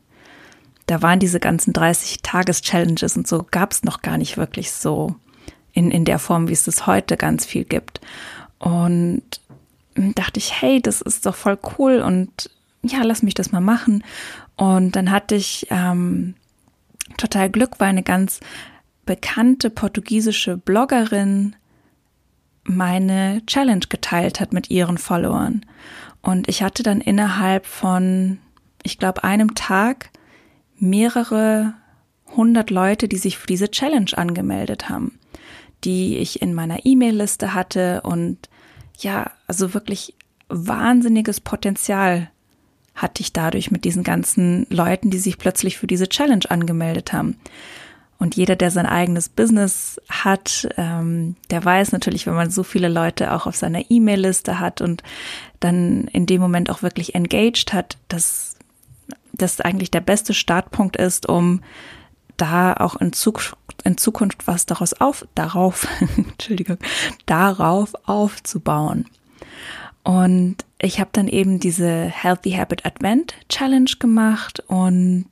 Da 0.87 1.03
waren 1.03 1.21
diese 1.21 1.41
ganzen 1.41 1.73
30-Tages-Challenges 1.73 3.17
und 3.17 3.29
so 3.29 3.47
gab 3.51 3.73
es 3.73 3.85
noch 3.85 4.03
gar 4.03 4.19
nicht 4.19 4.37
wirklich 4.37 4.73
so 4.73 5.15
in, 5.73 5.91
in 5.91 6.05
der 6.05 6.19
Form, 6.19 6.49
wie 6.49 6.53
es 6.53 6.67
es 6.67 6.87
heute 6.87 7.17
ganz 7.17 7.45
viel 7.45 7.65
gibt. 7.65 8.01
Und 8.59 9.23
dachte 9.95 10.39
ich, 10.39 10.61
hey, 10.61 10.81
das 10.81 11.01
ist 11.01 11.27
doch 11.27 11.35
voll 11.35 11.59
cool 11.79 12.01
und 12.01 12.51
ja, 12.85 13.03
lass 13.03 13.23
mich 13.23 13.35
das 13.35 13.53
mal 13.53 13.61
machen. 13.61 14.05
Und 14.57 14.97
dann 14.97 15.11
hatte 15.11 15.35
ich 15.35 15.67
ähm, 15.71 16.35
total 17.17 17.51
Glück, 17.51 17.81
weil 17.81 17.89
eine 17.89 18.03
ganz 18.03 18.41
bekannte 19.07 19.71
portugiesische 19.71 20.57
Bloggerin 20.57 21.57
meine 22.65 23.43
Challenge 23.47 23.85
geteilt 23.89 24.41
hat 24.41 24.53
mit 24.53 24.71
ihren 24.71 24.99
Followern. 24.99 25.67
Und 26.23 26.49
ich 26.49 26.63
hatte 26.63 26.83
dann 26.83 27.01
innerhalb 27.01 27.67
von, 27.67 28.39
ich 28.83 28.99
glaube, 28.99 29.25
einem 29.25 29.55
Tag 29.55 30.11
mehrere 30.77 31.75
hundert 32.35 32.71
Leute, 32.71 33.09
die 33.09 33.19
sich 33.19 33.37
für 33.37 33.47
diese 33.47 33.71
Challenge 33.71 34.11
angemeldet 34.17 34.89
haben, 34.89 35.19
die 35.85 36.17
ich 36.17 36.41
in 36.41 36.55
meiner 36.55 36.85
E-Mail-Liste 36.87 37.55
hatte 37.55 38.01
und 38.03 38.49
ja, 38.99 39.31
also 39.47 39.75
wirklich 39.75 40.15
wahnsinniges 40.49 41.41
Potenzial 41.41 42.31
hatte 42.95 43.23
ich 43.23 43.33
dadurch 43.33 43.71
mit 43.71 43.85
diesen 43.85 44.05
ganzen 44.05 44.67
Leuten, 44.71 45.11
die 45.11 45.19
sich 45.19 45.39
plötzlich 45.39 45.79
für 45.79 45.87
diese 45.87 46.09
Challenge 46.09 46.45
angemeldet 46.49 47.13
haben. 47.13 47.37
Und 48.19 48.37
jeder, 48.37 48.57
der 48.57 48.71
sein 48.71 48.87
eigenes 48.87 49.29
Business 49.29 50.01
hat, 50.09 50.69
ähm, 50.77 51.37
der 51.51 51.65
weiß 51.65 51.93
natürlich, 51.93 52.27
wenn 52.27 52.35
man 52.35 52.51
so 52.51 52.63
viele 52.63 52.89
Leute 52.89 53.33
auch 53.33 53.47
auf 53.47 53.57
seiner 53.57 53.91
E-Mail-Liste 53.91 54.61
hat 54.61 54.81
und 54.81 55.03
dann 55.61 56.09
in 56.09 56.27
dem 56.27 56.41
Moment 56.41 56.71
auch 56.71 56.83
wirklich 56.83 57.15
engaged 57.15 57.73
hat, 57.73 57.99
dass 58.09 58.57
das 59.33 59.61
eigentlich 59.61 59.91
der 59.91 60.01
beste 60.01 60.33
Startpunkt 60.33 60.97
ist, 60.97 61.29
um 61.29 61.61
da 62.37 62.75
auch 62.75 62.97
in 62.97 63.13
Zukunft, 63.13 63.57
in 63.85 63.99
Zukunft 63.99 64.47
was 64.47 64.67
daraus 64.67 64.95
auf, 64.95 65.27
darauf, 65.35 65.87
Entschuldigung, 66.17 66.79
darauf 67.27 67.95
aufzubauen. 68.07 69.07
Und 70.03 70.65
ich 70.85 71.01
habe 71.01 71.11
dann 71.13 71.29
eben 71.29 71.61
diese 71.61 71.89
Healthy 71.89 72.53
Habit 72.53 72.85
Advent 72.85 73.35
Challenge 73.49 73.91
gemacht 73.99 74.63
und 74.67 75.27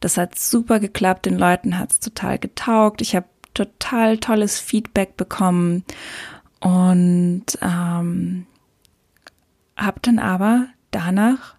das 0.00 0.16
hat 0.16 0.38
super 0.38 0.78
geklappt. 0.78 1.26
Den 1.26 1.36
Leuten 1.36 1.78
hat 1.78 1.90
es 1.90 2.00
total 2.00 2.38
getaugt. 2.38 3.02
Ich 3.02 3.16
habe 3.16 3.26
total 3.52 4.18
tolles 4.18 4.60
Feedback 4.60 5.16
bekommen 5.16 5.84
und 6.60 7.44
ähm, 7.60 8.46
habe 9.76 10.00
dann 10.02 10.18
aber 10.20 10.68
danach 10.92 11.56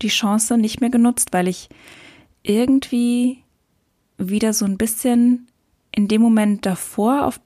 die 0.00 0.08
Chance 0.08 0.56
nicht 0.56 0.80
mehr 0.80 0.90
genutzt, 0.90 1.32
weil 1.32 1.48
ich 1.48 1.68
irgendwie 2.42 3.42
wieder 4.18 4.52
so 4.52 4.64
ein 4.64 4.78
bisschen 4.78 5.48
in 5.90 6.06
dem 6.06 6.22
Moment 6.22 6.64
davor 6.64 7.26
auf 7.26 7.40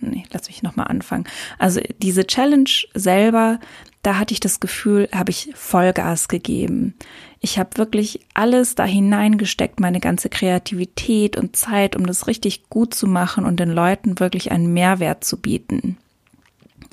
nee, 0.00 0.24
lass 0.32 0.48
mich 0.48 0.62
nochmal 0.62 0.88
anfangen. 0.88 1.24
Also 1.58 1.80
diese 2.02 2.26
Challenge 2.26 2.70
selber, 2.94 3.60
da 4.02 4.18
hatte 4.18 4.34
ich 4.34 4.40
das 4.40 4.60
Gefühl, 4.60 5.08
habe 5.12 5.30
ich 5.30 5.50
Vollgas 5.54 6.28
gegeben. 6.28 6.94
Ich 7.40 7.58
habe 7.58 7.76
wirklich 7.76 8.20
alles 8.34 8.74
da 8.74 8.84
hineingesteckt, 8.84 9.80
meine 9.80 10.00
ganze 10.00 10.28
Kreativität 10.28 11.36
und 11.36 11.56
Zeit, 11.56 11.96
um 11.96 12.06
das 12.06 12.26
richtig 12.26 12.68
gut 12.68 12.94
zu 12.94 13.06
machen 13.06 13.44
und 13.44 13.60
den 13.60 13.70
Leuten 13.70 14.20
wirklich 14.20 14.50
einen 14.52 14.72
Mehrwert 14.72 15.24
zu 15.24 15.40
bieten. 15.40 15.96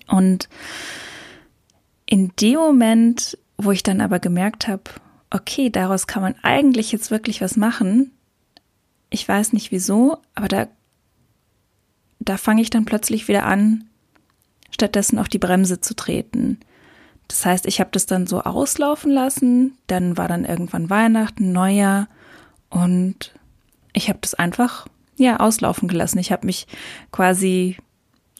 Und 0.07 0.47
in 2.05 2.31
dem 2.39 2.55
Moment, 2.55 3.37
wo 3.57 3.71
ich 3.71 3.83
dann 3.83 3.99
aber 3.99 4.19
gemerkt 4.19 4.67
habe, 4.67 4.83
okay, 5.29 5.69
daraus 5.69 6.07
kann 6.07 6.21
man 6.21 6.35
eigentlich 6.41 6.91
jetzt 6.91 7.11
wirklich 7.11 7.41
was 7.41 7.57
machen, 7.57 8.11
ich 9.09 9.27
weiß 9.27 9.53
nicht 9.53 9.71
wieso, 9.71 10.17
aber 10.35 10.47
da 10.47 10.67
da 12.27 12.37
fange 12.37 12.61
ich 12.61 12.69
dann 12.69 12.85
plötzlich 12.85 13.27
wieder 13.27 13.45
an, 13.45 13.85
stattdessen 14.71 15.17
auf 15.17 15.29
die 15.29 15.39
Bremse 15.39 15.79
zu 15.79 15.95
treten. 15.95 16.59
Das 17.27 17.45
heißt, 17.45 17.65
ich 17.65 17.79
habe 17.79 17.89
das 17.91 18.05
dann 18.05 18.27
so 18.27 18.41
auslaufen 18.41 19.11
lassen, 19.11 19.77
dann 19.87 20.17
war 20.17 20.27
dann 20.27 20.45
irgendwann 20.45 20.89
Weihnachten, 20.89 21.51
Neujahr 21.51 22.07
und 22.69 23.33
ich 23.93 24.09
habe 24.09 24.19
das 24.21 24.33
einfach 24.33 24.87
ja 25.15 25.39
auslaufen 25.39 25.87
gelassen. 25.87 26.19
Ich 26.19 26.31
habe 26.31 26.45
mich 26.45 26.67
quasi, 27.11 27.77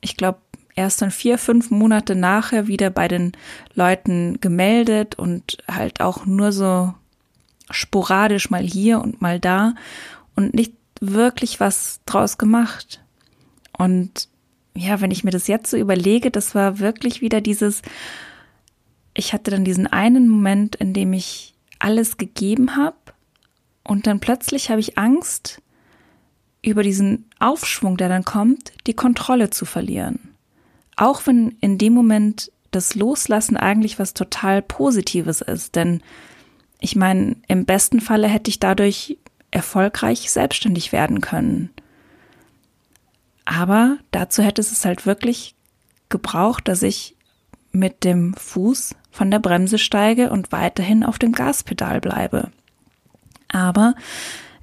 ich 0.02 0.16
glaube, 0.16 0.40
erst 0.76 1.02
dann 1.02 1.12
vier, 1.12 1.38
fünf 1.38 1.72
Monate 1.72 2.16
nachher 2.16 2.68
wieder 2.68 2.90
bei 2.90 3.08
den 3.08 3.32
Leuten 3.74 4.40
gemeldet 4.40 5.16
und 5.16 5.58
halt 5.68 6.02
auch 6.02 6.26
nur 6.26 6.52
so 6.52 6.94
sporadisch 7.72 8.50
mal 8.50 8.64
hier 8.64 9.02
und 9.02 9.22
mal 9.22 9.40
da 9.40 9.74
und 10.36 10.54
nicht 10.54 10.74
wirklich 11.02 11.60
was 11.60 12.00
draus 12.06 12.38
gemacht. 12.38 13.02
Und 13.78 14.30
ja, 14.76 15.02
wenn 15.02 15.12
ich 15.12 15.24
mir 15.24 15.32
das 15.32 15.48
jetzt 15.48 15.72
so 15.72 15.78
überlege, 15.78 16.32
das 16.32 16.56
war 16.56 16.80
wirklich 16.80 17.22
wieder 17.22 17.42
dieses, 17.42 17.82
ich 19.14 19.34
hatte 19.34 19.52
dann 19.52 19.66
diesen 19.66 19.88
einen 19.88 20.28
Moment, 20.28 20.76
in 20.76 20.94
dem 20.94 21.14
ich 21.14 21.56
alles 21.80 22.18
gegeben 22.18 22.76
habe 22.76 22.98
und 23.84 24.08
dann 24.08 24.20
plötzlich 24.20 24.70
habe 24.70 24.80
ich 24.80 24.98
Angst, 24.98 25.62
über 26.62 26.84
diesen 26.84 27.26
Aufschwung, 27.40 27.98
der 27.98 28.10
dann 28.10 28.26
kommt, 28.26 28.74
die 28.88 28.94
Kontrolle 28.94 29.50
zu 29.50 29.66
verlieren. 29.66 30.36
Auch 30.96 31.26
wenn 31.26 31.56
in 31.62 31.78
dem 31.78 31.94
Moment 31.94 32.52
das 32.72 32.96
Loslassen 32.96 33.56
eigentlich 33.56 34.00
was 34.00 34.14
total 34.14 34.62
Positives 34.62 35.42
ist, 35.42 35.76
denn 35.76 36.02
ich 36.80 36.96
meine, 36.96 37.38
im 37.48 37.66
besten 37.66 38.02
Falle 38.02 38.28
hätte 38.28 38.50
ich 38.50 38.60
dadurch 38.60 39.18
erfolgreich 39.50 40.30
selbstständig 40.30 40.92
werden 40.92 41.22
können. 41.22 41.70
Aber 43.50 43.98
dazu 44.12 44.44
hätte 44.44 44.60
es 44.60 44.84
halt 44.84 45.06
wirklich 45.06 45.56
gebraucht, 46.10 46.68
dass 46.68 46.84
ich 46.84 47.16
mit 47.72 48.04
dem 48.04 48.34
Fuß 48.34 48.94
von 49.10 49.32
der 49.32 49.40
Bremse 49.40 49.78
steige 49.78 50.32
und 50.32 50.52
weiterhin 50.52 51.06
auf 51.06 51.18
dem 51.18 51.32
Gaspedal 51.32 52.02
bleibe. 52.02 52.52
Aber 53.48 53.96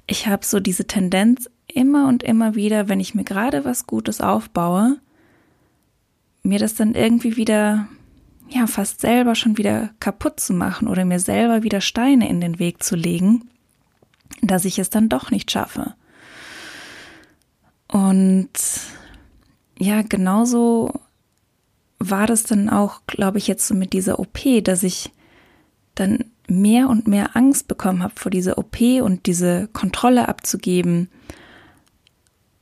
ich 0.05 0.27
habe 0.27 0.45
so 0.45 0.59
diese 0.59 0.85
Tendenz 0.85 1.49
immer 1.67 2.07
und 2.07 2.21
immer 2.21 2.53
wieder, 2.53 2.87
wenn 2.87 2.99
ich 2.99 3.15
mir 3.15 3.23
gerade 3.23 3.65
was 3.65 3.87
Gutes 3.87 4.21
aufbaue, 4.21 4.97
mir 6.43 6.59
das 6.59 6.75
dann 6.75 6.93
irgendwie 6.93 7.37
wieder, 7.37 7.87
ja, 8.49 8.67
fast 8.67 9.01
selber 9.01 9.33
schon 9.33 9.57
wieder 9.57 9.89
kaputt 9.99 10.39
zu 10.39 10.53
machen 10.53 10.87
oder 10.87 11.05
mir 11.05 11.19
selber 11.19 11.63
wieder 11.63 11.81
Steine 11.81 12.29
in 12.29 12.39
den 12.39 12.59
Weg 12.59 12.83
zu 12.83 12.95
legen, 12.95 13.49
dass 14.43 14.63
ich 14.63 14.77
es 14.77 14.91
dann 14.91 15.09
doch 15.09 15.31
nicht 15.31 15.49
schaffe. 15.49 15.95
Und 17.95 18.49
ja, 19.79 20.01
genauso 20.01 20.99
war 21.97 22.27
das 22.27 22.43
dann 22.43 22.69
auch, 22.69 22.99
glaube 23.07 23.37
ich, 23.37 23.47
jetzt 23.47 23.65
so 23.65 23.73
mit 23.73 23.93
dieser 23.93 24.19
OP, 24.19 24.37
dass 24.65 24.83
ich 24.83 25.13
dann 25.95 26.25
mehr 26.49 26.89
und 26.89 27.07
mehr 27.07 27.37
Angst 27.37 27.69
bekommen 27.69 28.03
habe 28.03 28.15
vor 28.17 28.31
dieser 28.31 28.57
OP 28.57 28.81
und 29.01 29.27
diese 29.27 29.69
Kontrolle 29.71 30.27
abzugeben. 30.27 31.09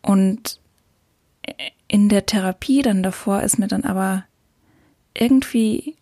Und 0.04 0.60
in 1.88 2.10
der 2.10 2.28
Therapie 2.28 2.84
dann 2.84 3.02
davor 3.02 3.42
ist 3.42 3.58
mir 3.58 3.68
dann 3.68 3.86
aber 3.86 4.26
irgendwie, 5.18 5.96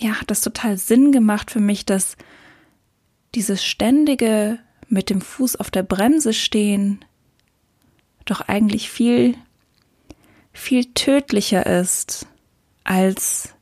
ja, 0.00 0.18
hat 0.22 0.30
das 0.30 0.40
total 0.40 0.78
Sinn 0.78 1.12
gemacht 1.12 1.50
für 1.50 1.60
mich, 1.60 1.84
dass 1.84 2.16
dieses 3.34 3.62
ständige 3.62 4.58
mit 4.88 5.10
dem 5.10 5.20
Fuß 5.20 5.56
auf 5.56 5.70
der 5.70 5.82
Bremse 5.82 6.32
stehen 6.32 7.04
doch 8.24 8.40
eigentlich 8.42 8.90
viel, 8.90 9.36
viel 10.52 10.86
tödlicher 10.94 11.66
ist, 11.66 12.26
als 12.84 13.54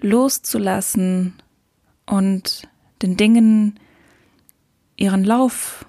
loszulassen 0.00 1.34
und 2.06 2.68
den 3.02 3.16
Dingen 3.16 3.78
ihren 4.96 5.24
Lauf, 5.24 5.86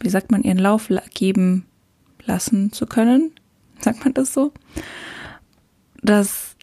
wie 0.00 0.08
sagt 0.08 0.30
man, 0.30 0.42
ihren 0.42 0.58
Lauf 0.58 0.88
geben 1.14 1.66
lassen 2.24 2.72
zu 2.72 2.86
können. 2.86 3.32
Sagt 3.80 4.04
man 4.04 4.14
das 4.14 4.32
so? 4.32 4.52
Dass 6.02 6.56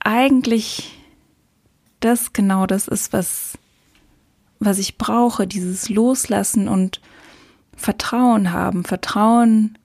eigentlich 0.00 0.98
das 2.00 2.32
genau 2.34 2.66
das 2.66 2.88
ist, 2.88 3.12
was, 3.12 3.58
was 4.58 4.78
ich 4.78 4.98
brauche, 4.98 5.46
dieses 5.46 5.88
Loslassen 5.88 6.68
und 6.68 7.00
Vertrauen 7.76 8.52
haben, 8.52 8.84
Vertrauen, 8.84 9.78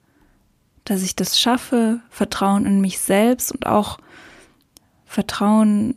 dass 0.85 1.03
ich 1.03 1.15
das 1.15 1.39
schaffe, 1.39 2.01
Vertrauen 2.09 2.65
in 2.65 2.81
mich 2.81 2.99
selbst 2.99 3.51
und 3.51 3.65
auch 3.65 3.99
Vertrauen 5.05 5.95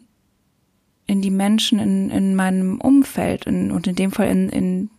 in 1.06 1.20
die 1.20 1.30
Menschen 1.30 1.78
in, 1.78 2.10
in 2.10 2.34
meinem 2.34 2.80
Umfeld 2.80 3.46
in, 3.46 3.70
und 3.70 3.86
in 3.86 3.96
dem 3.96 4.12
Fall 4.12 4.28
in, 4.28 4.48
in, 4.48 4.90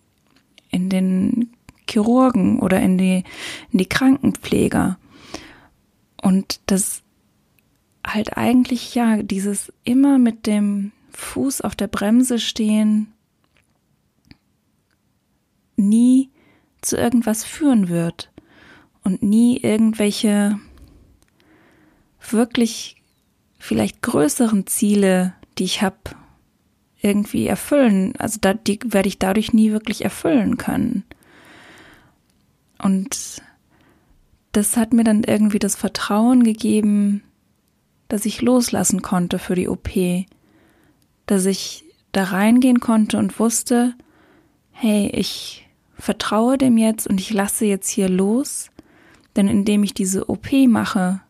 in 0.70 0.90
den 0.90 1.52
Chirurgen 1.90 2.60
oder 2.60 2.80
in 2.80 2.98
die, 2.98 3.24
in 3.72 3.80
die 3.80 3.88
Krankenpfleger. 3.88 4.98
Und 6.22 6.60
das 6.68 7.02
halt 8.06 8.38
eigentlich 8.38 8.96
ja, 8.96 9.22
dieses 9.24 9.72
immer 9.84 10.20
mit 10.20 10.46
dem 10.46 10.92
Fuß 11.12 11.62
auf 11.62 11.76
der 11.76 11.88
Bremse 11.88 12.40
stehen, 12.40 13.14
nie 15.76 16.30
zu 16.84 16.98
irgendwas 16.98 17.44
führen 17.44 17.90
wird 17.90 18.32
und 19.04 19.24
nie 19.24 19.58
irgendwelche 19.58 20.60
wirklich 22.30 23.02
vielleicht 23.60 24.02
größeren 24.02 24.68
Ziele, 24.68 25.34
die 25.58 25.66
ich 25.66 25.82
habe, 25.82 25.98
irgendwie 27.02 27.48
erfüllen. 27.48 28.14
Also 28.18 28.40
da, 28.42 28.54
die 28.54 28.80
werde 28.86 29.10
ich 29.10 29.20
dadurch 29.20 29.54
nie 29.54 29.72
wirklich 29.72 30.04
erfüllen 30.04 30.58
können. 30.58 31.04
Und 32.82 33.42
das 34.54 34.78
hat 34.78 34.94
mir 34.94 35.04
dann 35.04 35.24
irgendwie 35.24 35.60
das 35.60 35.76
Vertrauen 35.76 36.44
gegeben, 36.44 37.24
dass 38.08 38.26
ich 38.26 38.42
loslassen 38.42 39.02
konnte 39.02 39.40
für 39.40 39.56
die 39.56 39.68
OP, 39.68 39.90
dass 41.26 41.46
ich 41.46 41.84
da 42.12 42.26
reingehen 42.26 42.80
konnte 42.80 43.18
und 43.18 43.40
wusste, 43.40 43.96
hey, 44.72 45.08
ich 45.08 45.68
vertraue 46.04 46.58
dem 46.58 46.78
jetzt 46.78 47.08
und 47.08 47.22
ich 47.22 47.32
lasse 47.32 47.64
jetzt 47.64 47.88
hier 47.88 48.10
los, 48.10 48.72
denn 49.38 49.48
indem 49.48 49.84
ich 49.84 49.94
diese 49.94 50.30
OP 50.30 50.52
mache, 50.68 51.22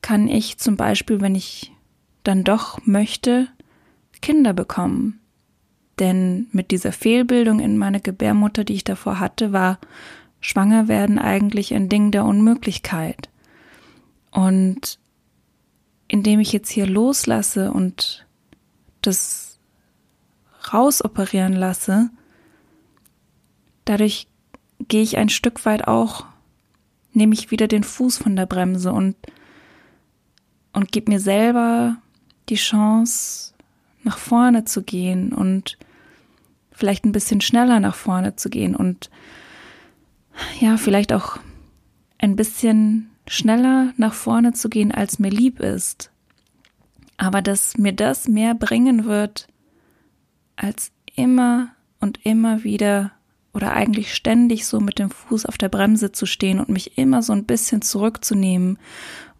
kann 0.00 0.26
ich 0.26 0.58
zum 0.58 0.76
Beispiel, 0.76 1.20
wenn 1.20 1.36
ich 1.36 1.72
dann 2.24 2.42
doch 2.42 2.84
möchte, 2.84 3.46
Kinder 4.22 4.52
bekommen. 4.52 5.20
Denn 6.00 6.48
mit 6.50 6.72
dieser 6.72 6.90
Fehlbildung 6.90 7.60
in 7.60 7.78
meiner 7.78 8.00
Gebärmutter, 8.00 8.64
die 8.64 8.74
ich 8.74 8.82
davor 8.82 9.20
hatte, 9.20 9.52
war 9.52 9.78
schwanger 10.40 10.88
werden 10.88 11.20
eigentlich 11.20 11.72
ein 11.74 11.88
Ding 11.88 12.10
der 12.10 12.24
Unmöglichkeit. 12.24 13.30
Und 14.32 14.98
indem 16.08 16.40
ich 16.40 16.52
jetzt 16.52 16.70
hier 16.70 16.88
loslasse 16.88 17.70
und 17.70 18.26
das 19.00 19.60
rausoperieren 20.72 21.52
lasse, 21.52 22.10
dadurch 23.84 24.28
gehe 24.88 25.02
ich 25.02 25.16
ein 25.18 25.28
Stück 25.28 25.64
weit 25.64 25.86
auch, 25.88 26.26
nehme 27.12 27.34
ich 27.34 27.50
wieder 27.50 27.68
den 27.68 27.84
Fuß 27.84 28.18
von 28.18 28.36
der 28.36 28.46
Bremse 28.46 28.92
und 28.92 29.16
und 30.72 30.90
gib 30.90 31.08
mir 31.08 31.20
selber 31.20 31.98
die 32.48 32.54
Chance, 32.54 33.52
nach 34.04 34.18
vorne 34.18 34.64
zu 34.64 34.82
gehen 34.82 35.32
und 35.32 35.78
vielleicht 36.72 37.04
ein 37.04 37.12
bisschen 37.12 37.40
schneller 37.40 37.78
nach 37.78 37.94
vorne 37.94 38.36
zu 38.36 38.50
gehen 38.50 38.74
und 38.74 39.10
ja, 40.60 40.76
vielleicht 40.76 41.12
auch 41.12 41.38
ein 42.18 42.36
bisschen 42.36 43.10
schneller 43.28 43.92
nach 43.96 44.14
vorne 44.14 44.52
zu 44.52 44.68
gehen, 44.68 44.92
als 44.92 45.18
mir 45.18 45.30
lieb 45.30 45.60
ist. 45.60 46.10
Aber 47.16 47.42
dass 47.42 47.76
mir 47.76 47.92
das 47.92 48.26
mehr 48.26 48.54
bringen 48.54 49.04
wird, 49.04 49.46
als 50.56 50.90
immer 51.14 51.68
und 52.00 52.24
immer 52.24 52.64
wieder 52.64 53.12
oder 53.54 53.72
eigentlich 53.72 54.14
ständig 54.14 54.66
so 54.66 54.80
mit 54.80 54.98
dem 54.98 55.10
Fuß 55.10 55.46
auf 55.46 55.58
der 55.58 55.68
Bremse 55.68 56.12
zu 56.12 56.26
stehen 56.26 56.58
und 56.58 56.68
mich 56.68 56.96
immer 56.96 57.22
so 57.22 57.32
ein 57.32 57.44
bisschen 57.44 57.82
zurückzunehmen 57.82 58.78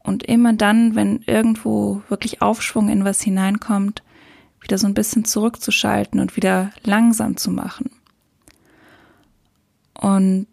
und 0.01 0.23
immer 0.25 0.53
dann, 0.53 0.95
wenn 0.95 1.23
irgendwo 1.23 2.03
wirklich 2.09 2.43
Aufschwung 2.43 2.89
in 2.89 3.05
was 3.05 3.23
hineinkommt, 3.23 4.03
wieder 4.61 4.79
so 4.79 4.87
ein 4.87 4.95
bisschen 4.95 5.25
zurückzuschalten 5.25 6.21
und 6.21 6.37
wieder 6.37 6.71
langsam 6.85 7.37
zu 7.37 7.51
machen. 7.51 7.91
Und 9.95 10.49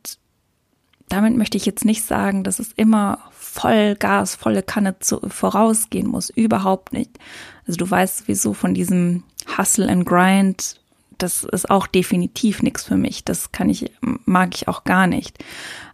damit 1.10 1.36
möchte 1.36 1.58
ich 1.58 1.65
jetzt 1.65 1.86
nicht 1.86 2.06
sagen, 2.06 2.43
dass 2.43 2.60
es 2.60 2.72
immer 2.74 3.19
voll 3.32 3.95
Gas, 3.95 4.36
volle 4.36 4.62
Kanne 4.62 5.00
zu, 5.00 5.19
vorausgehen 5.28 6.08
muss. 6.08 6.30
Überhaupt 6.30 6.93
nicht. 6.93 7.17
Also 7.67 7.78
du 7.78 7.89
weißt 7.89 8.19
sowieso 8.19 8.54
von 8.54 8.74
diesem 8.74 9.24
Hustle 9.58 9.89
and 9.89 10.06
Grind, 10.06 10.80
das 11.20 11.44
ist 11.44 11.70
auch 11.70 11.86
definitiv 11.86 12.64
nichts 12.64 12.84
für 12.84 12.98
mich. 12.98 13.24
Das 13.24 13.52
kann 13.52 13.70
ich, 13.70 13.92
mag 14.02 14.56
ich 14.56 14.68
auch 14.68 14.84
gar 14.84 15.06
nicht. 15.06 15.38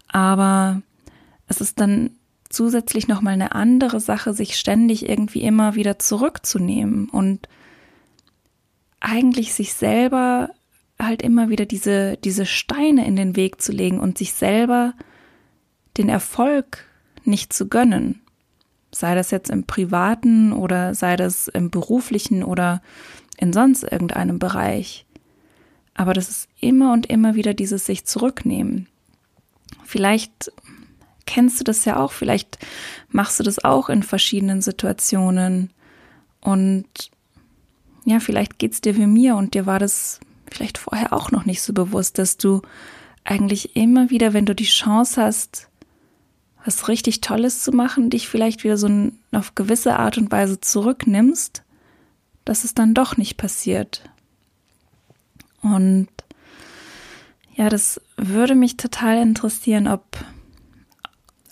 Aber 0.07 0.81
es 1.47 1.61
ist 1.61 1.79
dann 1.79 2.11
zusätzlich 2.49 3.07
nochmal 3.07 3.33
eine 3.33 3.53
andere 3.53 3.99
Sache, 3.99 4.33
sich 4.33 4.57
ständig 4.57 5.09
irgendwie 5.09 5.41
immer 5.41 5.75
wieder 5.75 5.99
zurückzunehmen 5.99 7.09
und 7.09 7.49
eigentlich 8.99 9.53
sich 9.53 9.73
selber 9.73 10.49
halt 10.97 11.21
immer 11.21 11.49
wieder 11.49 11.65
diese, 11.65 12.17
diese 12.17 12.45
Steine 12.45 13.05
in 13.05 13.15
den 13.15 13.35
Weg 13.35 13.61
zu 13.61 13.71
legen 13.71 13.99
und 13.99 14.17
sich 14.17 14.33
selber 14.33 14.93
den 15.97 16.07
Erfolg 16.07 16.85
nicht 17.23 17.51
zu 17.51 17.67
gönnen. 17.67 18.21
Sei 18.91 19.13
das 19.15 19.31
jetzt 19.31 19.49
im 19.49 19.65
privaten 19.65 20.53
oder 20.53 20.95
sei 20.95 21.17
das 21.17 21.49
im 21.49 21.69
beruflichen 21.69 22.43
oder 22.43 22.81
in 23.37 23.51
sonst 23.51 23.83
irgendeinem 23.83 24.39
Bereich. 24.39 25.04
Aber 25.95 26.13
das 26.13 26.29
ist 26.29 26.49
immer 26.59 26.93
und 26.93 27.07
immer 27.07 27.35
wieder 27.35 27.53
dieses 27.53 27.85
sich 27.85 28.05
zurücknehmen. 28.05 28.87
Vielleicht 29.83 30.51
kennst 31.25 31.59
du 31.59 31.63
das 31.63 31.85
ja 31.85 31.97
auch, 31.97 32.11
vielleicht 32.11 32.59
machst 33.09 33.39
du 33.39 33.43
das 33.43 33.63
auch 33.63 33.89
in 33.89 34.03
verschiedenen 34.03 34.61
Situationen 34.61 35.71
und 36.41 36.85
ja, 38.03 38.19
vielleicht 38.19 38.59
geht's 38.59 38.81
dir 38.81 38.95
wie 38.97 39.07
mir 39.07 39.35
und 39.35 39.55
dir 39.55 39.65
war 39.65 39.79
das 39.79 40.19
vielleicht 40.51 40.77
vorher 40.77 41.11
auch 41.13 41.31
noch 41.31 41.45
nicht 41.45 41.61
so 41.61 41.73
bewusst, 41.73 42.19
dass 42.19 42.37
du 42.37 42.61
eigentlich 43.23 43.75
immer 43.75 44.11
wieder, 44.11 44.33
wenn 44.33 44.45
du 44.45 44.53
die 44.53 44.65
Chance 44.65 45.21
hast, 45.21 45.69
was 46.63 46.87
richtig 46.87 47.21
Tolles 47.21 47.63
zu 47.63 47.71
machen, 47.71 48.09
dich 48.09 48.27
vielleicht 48.27 48.63
wieder 48.63 48.77
so 48.77 49.11
auf 49.31 49.55
gewisse 49.55 49.97
Art 49.97 50.17
und 50.17 50.31
Weise 50.31 50.59
zurücknimmst, 50.59 51.63
dass 52.43 52.63
es 52.63 52.73
dann 52.73 52.93
doch 52.93 53.17
nicht 53.17 53.37
passiert. 53.37 54.09
Und 55.65 56.07
ja, 57.55 57.69
das 57.69 57.99
würde 58.17 58.55
mich 58.55 58.77
total 58.77 59.17
interessieren, 59.17 59.87
ob 59.87 60.03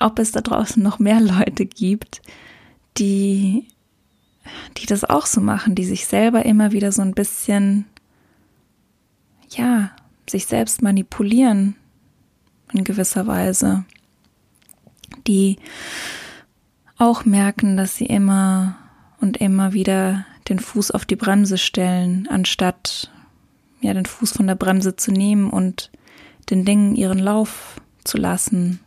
ob 0.03 0.19
es 0.19 0.31
da 0.31 0.41
draußen 0.41 0.83
noch 0.83 0.99
mehr 0.99 1.21
Leute 1.21 1.65
gibt, 1.65 2.21
die, 2.97 3.67
die 4.77 4.85
das 4.85 5.05
auch 5.05 5.25
so 5.25 5.39
machen, 5.39 5.75
die 5.75 5.85
sich 5.85 6.05
selber 6.05 6.45
immer 6.45 6.73
wieder 6.73 6.91
so 6.91 7.01
ein 7.01 7.13
bisschen, 7.13 7.85
ja, 9.49 9.91
sich 10.29 10.45
selbst 10.45 10.81
manipulieren 10.81 11.75
in 12.73 12.83
gewisser 12.83 13.27
Weise, 13.27 13.85
die 15.25 15.57
auch 16.97 17.23
merken, 17.23 17.77
dass 17.77 17.95
sie 17.95 18.05
immer 18.05 18.75
und 19.21 19.37
immer 19.37 19.73
wieder 19.73 20.25
den 20.49 20.59
Fuß 20.59 20.91
auf 20.91 21.05
die 21.05 21.15
Bremse 21.15 21.57
stellen, 21.57 22.27
anstatt 22.29 23.09
ja 23.83 23.93
den 23.93 24.05
Fuß 24.05 24.31
von 24.31 24.47
der 24.47 24.55
Bremse 24.55 24.95
zu 24.95 25.11
nehmen 25.11 25.49
und 25.49 25.91
den 26.49 26.65
Dingen 26.65 26.95
ihren 26.95 27.19
Lauf 27.19 27.81
zu 28.03 28.17
lassen 28.17 28.79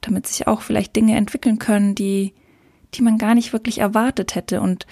damit 0.00 0.26
sich 0.26 0.46
auch 0.46 0.62
vielleicht 0.62 0.96
Dinge 0.96 1.16
entwickeln 1.16 1.58
können, 1.58 1.94
die, 1.94 2.32
die 2.94 3.02
man 3.02 3.18
gar 3.18 3.34
nicht 3.34 3.52
wirklich 3.52 3.78
erwartet 3.78 4.34
hätte. 4.34 4.60
Und 4.60 4.86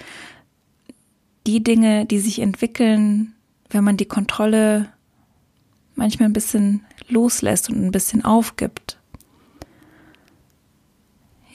die 1.47 1.63
Dinge, 1.63 2.05
die 2.05 2.19
sich 2.19 2.39
entwickeln, 2.39 3.33
wenn 3.69 3.83
man 3.83 3.97
die 3.97 4.05
Kontrolle 4.05 4.89
manchmal 5.95 6.29
ein 6.29 6.33
bisschen 6.33 6.85
loslässt 7.07 7.69
und 7.69 7.83
ein 7.83 7.91
bisschen 7.91 8.23
aufgibt. 8.23 8.99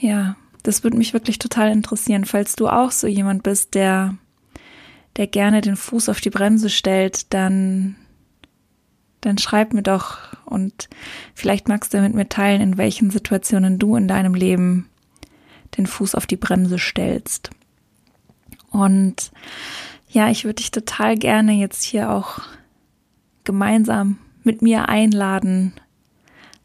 Ja, 0.00 0.37
das 0.62 0.83
würde 0.83 0.98
mich 0.98 1.12
wirklich 1.12 1.38
total 1.38 1.70
interessieren, 1.70 2.24
falls 2.24 2.57
du 2.57 2.68
auch 2.68 2.90
so 2.90 3.07
jemand 3.07 3.42
bist, 3.42 3.74
der, 3.74 4.16
der 5.16 5.27
gerne 5.27 5.61
den 5.61 5.77
Fuß 5.77 6.09
auf 6.09 6.20
die 6.20 6.31
Bremse 6.31 6.70
stellt, 6.70 7.33
dann, 7.33 7.96
dann 9.20 9.38
schreib 9.38 9.72
mir 9.72 9.83
doch 9.83 10.18
und 10.44 10.88
vielleicht 11.35 11.68
magst 11.68 11.94
du 11.94 12.00
mit 12.00 12.14
mir 12.14 12.29
teilen, 12.29 12.61
in 12.61 12.79
welchen 12.79 13.11
Situationen 13.11 13.79
du 13.79 13.96
in 13.96 14.09
deinem 14.09 14.35
Leben 14.35 14.88
den 15.77 15.87
Fuß 15.87 16.14
auf 16.14 16.27
die 16.27 16.37
Bremse 16.37 16.79
stellst. 16.79 17.50
Und 18.70 19.33
ja, 20.09 20.29
ich 20.31 20.44
würde 20.44 20.57
dich 20.57 20.70
total 20.70 21.16
gerne 21.16 21.53
jetzt 21.53 21.83
hier 21.83 22.11
auch 22.11 22.40
gemeinsam 23.44 24.18
mit 24.42 24.62
mir 24.62 24.88
einladen. 24.88 25.72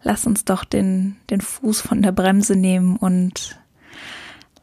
Lass 0.01 0.25
uns 0.25 0.45
doch 0.45 0.63
den, 0.63 1.17
den 1.29 1.41
Fuß 1.41 1.81
von 1.81 2.01
der 2.01 2.11
Bremse 2.11 2.55
nehmen 2.55 2.95
und 2.95 3.59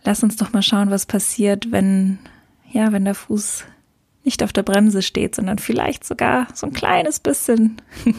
lass 0.04 0.22
uns 0.22 0.36
doch 0.36 0.52
mal 0.52 0.62
schauen, 0.62 0.90
was 0.90 1.06
passiert, 1.06 1.72
wenn, 1.72 2.18
ja, 2.70 2.92
wenn 2.92 3.04
der 3.04 3.14
Fuß 3.14 3.64
nicht 4.26 4.42
auf 4.42 4.52
der 4.52 4.62
Bremse 4.62 5.00
steht, 5.00 5.34
sondern 5.34 5.58
vielleicht 5.58 6.04
sogar 6.04 6.48
so 6.52 6.66
ein 6.66 6.72
kleines 6.72 7.20
bisschen 7.20 7.80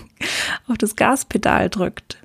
auf 0.67 0.77
das 0.77 0.95
Gaspedal 0.95 1.69
drückt. 1.69 2.17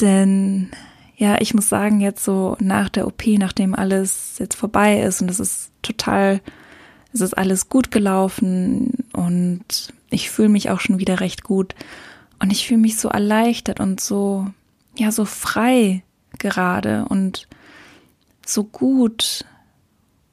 Denn 0.00 0.70
ja, 1.16 1.40
ich 1.40 1.54
muss 1.54 1.68
sagen, 1.68 2.00
jetzt 2.00 2.24
so 2.24 2.56
nach 2.60 2.88
der 2.88 3.06
OP, 3.06 3.26
nachdem 3.26 3.74
alles 3.74 4.38
jetzt 4.38 4.54
vorbei 4.54 5.00
ist 5.00 5.20
und 5.20 5.30
es 5.30 5.38
ist 5.38 5.70
total, 5.82 6.40
es 7.12 7.20
ist 7.20 7.36
alles 7.36 7.68
gut 7.68 7.90
gelaufen 7.90 9.04
und 9.12 9.92
ich 10.10 10.30
fühle 10.30 10.48
mich 10.48 10.70
auch 10.70 10.80
schon 10.80 10.98
wieder 10.98 11.20
recht 11.20 11.44
gut 11.44 11.74
und 12.40 12.50
ich 12.50 12.66
fühle 12.66 12.80
mich 12.80 12.96
so 12.96 13.08
erleichtert 13.08 13.78
und 13.78 14.00
so, 14.00 14.46
ja, 14.96 15.12
so 15.12 15.24
frei 15.24 16.02
gerade 16.38 17.06
und 17.08 17.46
so 18.44 18.64
gut. 18.64 19.44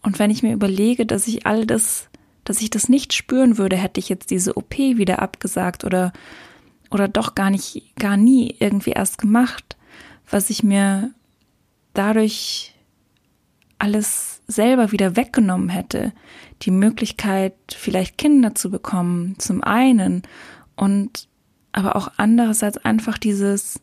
Und 0.01 0.17
wenn 0.17 0.31
ich 0.31 0.43
mir 0.43 0.53
überlege, 0.53 1.05
dass 1.05 1.27
ich 1.27 1.45
all 1.45 1.65
das, 1.67 2.08
dass 2.49 2.61
ich 2.61 2.71
das 2.71 2.89
nicht 2.89 3.13
spüren 3.13 3.59
würde, 3.59 3.77
hätte 3.77 3.99
ich 3.99 4.09
jetzt 4.09 4.31
diese 4.31 4.57
OP 4.57 4.79
wieder 4.79 5.21
abgesagt 5.21 5.83
oder, 5.83 6.11
oder 6.89 7.07
doch 7.07 7.35
gar 7.35 7.51
nicht, 7.51 7.95
gar 7.95 8.17
nie 8.17 8.55
irgendwie 8.57 8.89
erst 8.89 9.19
gemacht, 9.19 9.77
was 10.27 10.49
ich 10.49 10.63
mir 10.63 11.13
dadurch 11.93 12.73
alles 13.77 14.41
selber 14.47 14.91
wieder 14.91 15.15
weggenommen 15.15 15.69
hätte, 15.69 16.11
die 16.63 16.71
Möglichkeit, 16.71 17.53
vielleicht 17.69 18.17
Kinder 18.17 18.55
zu 18.55 18.71
bekommen, 18.71 19.35
zum 19.37 19.63
einen, 19.63 20.23
und 20.75 21.27
aber 21.71 21.95
auch 21.95 22.13
andererseits 22.17 22.79
einfach 22.79 23.19
dieses, 23.19 23.79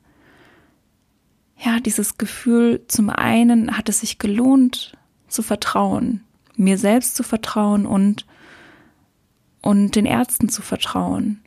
ja, 1.57 1.79
dieses 1.79 2.18
Gefühl, 2.18 2.83
zum 2.88 3.11
einen 3.11 3.79
hat 3.79 3.88
es 3.88 4.00
sich 4.00 4.18
gelohnt 4.18 4.98
zu 5.29 5.44
vertrauen, 5.44 6.24
mir 6.57 6.79
selbst 6.79 7.14
zu 7.14 7.22
vertrauen 7.22 7.87
und, 7.87 8.26
und 9.62 9.97
den 9.97 10.07
Ärzten 10.07 10.49
zu 10.49 10.62
vertrauen. 10.62 11.40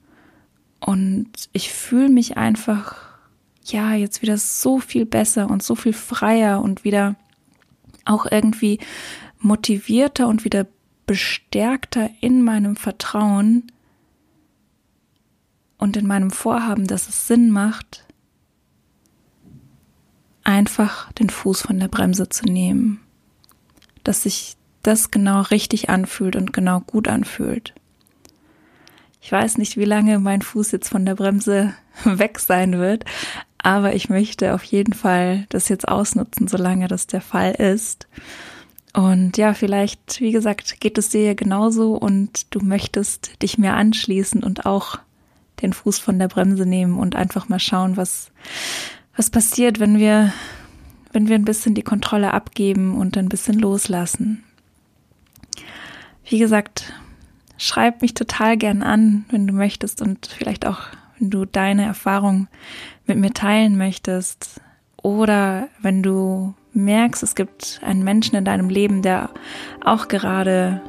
Und 0.79 1.29
ich 1.51 1.71
fühle 1.71 2.09
mich 2.09 2.37
einfach, 2.37 2.95
ja, 3.65 3.93
jetzt 3.93 4.21
wieder 4.21 4.37
so 4.37 4.79
viel 4.79 5.05
besser 5.05 5.49
und 5.49 5.63
so 5.63 5.75
viel 5.75 5.93
freier 5.93 6.61
und 6.61 6.83
wieder 6.83 7.15
auch 8.05 8.25
irgendwie 8.29 8.79
motivierter 9.39 10.27
und 10.27 10.45
wieder 10.45 10.67
bestärkter 11.05 12.09
in 12.21 12.43
meinem 12.43 12.75
Vertrauen 12.75 13.71
und 15.77 15.97
in 15.97 16.05
meinem 16.05 16.31
Vorhaben, 16.31 16.87
dass 16.87 17.09
es 17.09 17.27
Sinn 17.27 17.49
macht, 17.49 18.05
einfach 20.43 21.11
den 21.13 21.29
Fuß 21.29 21.61
von 21.61 21.79
der 21.79 21.87
Bremse 21.87 22.29
zu 22.29 22.45
nehmen, 22.45 22.99
dass 24.03 24.23
sich 24.23 24.55
das 24.83 25.11
genau 25.11 25.41
richtig 25.41 25.89
anfühlt 25.89 26.35
und 26.35 26.53
genau 26.53 26.81
gut 26.81 27.07
anfühlt. 27.07 27.73
Ich 29.21 29.31
weiß 29.31 29.57
nicht, 29.57 29.77
wie 29.77 29.85
lange 29.85 30.19
mein 30.19 30.41
Fuß 30.41 30.71
jetzt 30.71 30.89
von 30.89 31.05
der 31.05 31.15
Bremse 31.15 31.73
weg 32.03 32.39
sein 32.39 32.79
wird, 32.79 33.05
aber 33.57 33.93
ich 33.93 34.09
möchte 34.09 34.53
auf 34.53 34.63
jeden 34.63 34.93
Fall 34.93 35.45
das 35.49 35.69
jetzt 35.69 35.87
ausnutzen, 35.87 36.47
solange 36.47 36.87
das 36.87 37.07
der 37.07 37.21
Fall 37.21 37.51
ist. 37.51 38.07
Und 38.93 39.37
ja, 39.37 39.53
vielleicht, 39.53 40.19
wie 40.19 40.31
gesagt, 40.31 40.79
geht 40.79 40.97
es 40.97 41.09
dir 41.09 41.35
genauso 41.35 41.93
und 41.93 42.53
du 42.53 42.59
möchtest 42.59 43.41
dich 43.41 43.57
mir 43.57 43.73
anschließen 43.73 44.43
und 44.43 44.65
auch 44.65 44.99
den 45.61 45.73
Fuß 45.73 45.99
von 45.99 46.17
der 46.17 46.27
Bremse 46.27 46.65
nehmen 46.65 46.97
und 46.97 47.15
einfach 47.15 47.49
mal 47.49 47.59
schauen, 47.59 47.97
was, 47.97 48.31
was 49.15 49.29
passiert, 49.29 49.79
wenn 49.79 49.99
wir, 49.99 50.33
wenn 51.11 51.27
wir 51.27 51.35
ein 51.35 51.45
bisschen 51.45 51.75
die 51.75 51.83
Kontrolle 51.83 52.33
abgeben 52.33 52.97
und 52.97 53.17
ein 53.17 53.29
bisschen 53.29 53.59
loslassen. 53.59 54.43
Wie 56.25 56.39
gesagt, 56.39 56.93
schreib 57.59 58.01
mich 58.01 58.15
total 58.15 58.57
gern 58.57 58.81
an, 58.81 59.25
wenn 59.29 59.45
du 59.45 59.53
möchtest 59.53 60.01
und 60.01 60.25
vielleicht 60.25 60.65
auch, 60.65 60.79
wenn 61.19 61.29
du 61.29 61.45
deine 61.45 61.85
Erfahrung 61.85 62.47
mit 63.05 63.17
mir 63.17 63.33
teilen 63.33 63.77
möchtest 63.77 64.61
oder 65.03 65.67
wenn 65.81 66.01
du 66.01 66.55
merkst, 66.73 67.21
es 67.21 67.35
gibt 67.35 67.81
einen 67.83 68.03
Menschen 68.03 68.35
in 68.35 68.45
deinem 68.45 68.69
Leben, 68.69 69.01
der 69.01 69.29
auch 69.83 70.07
gerade 70.07 70.81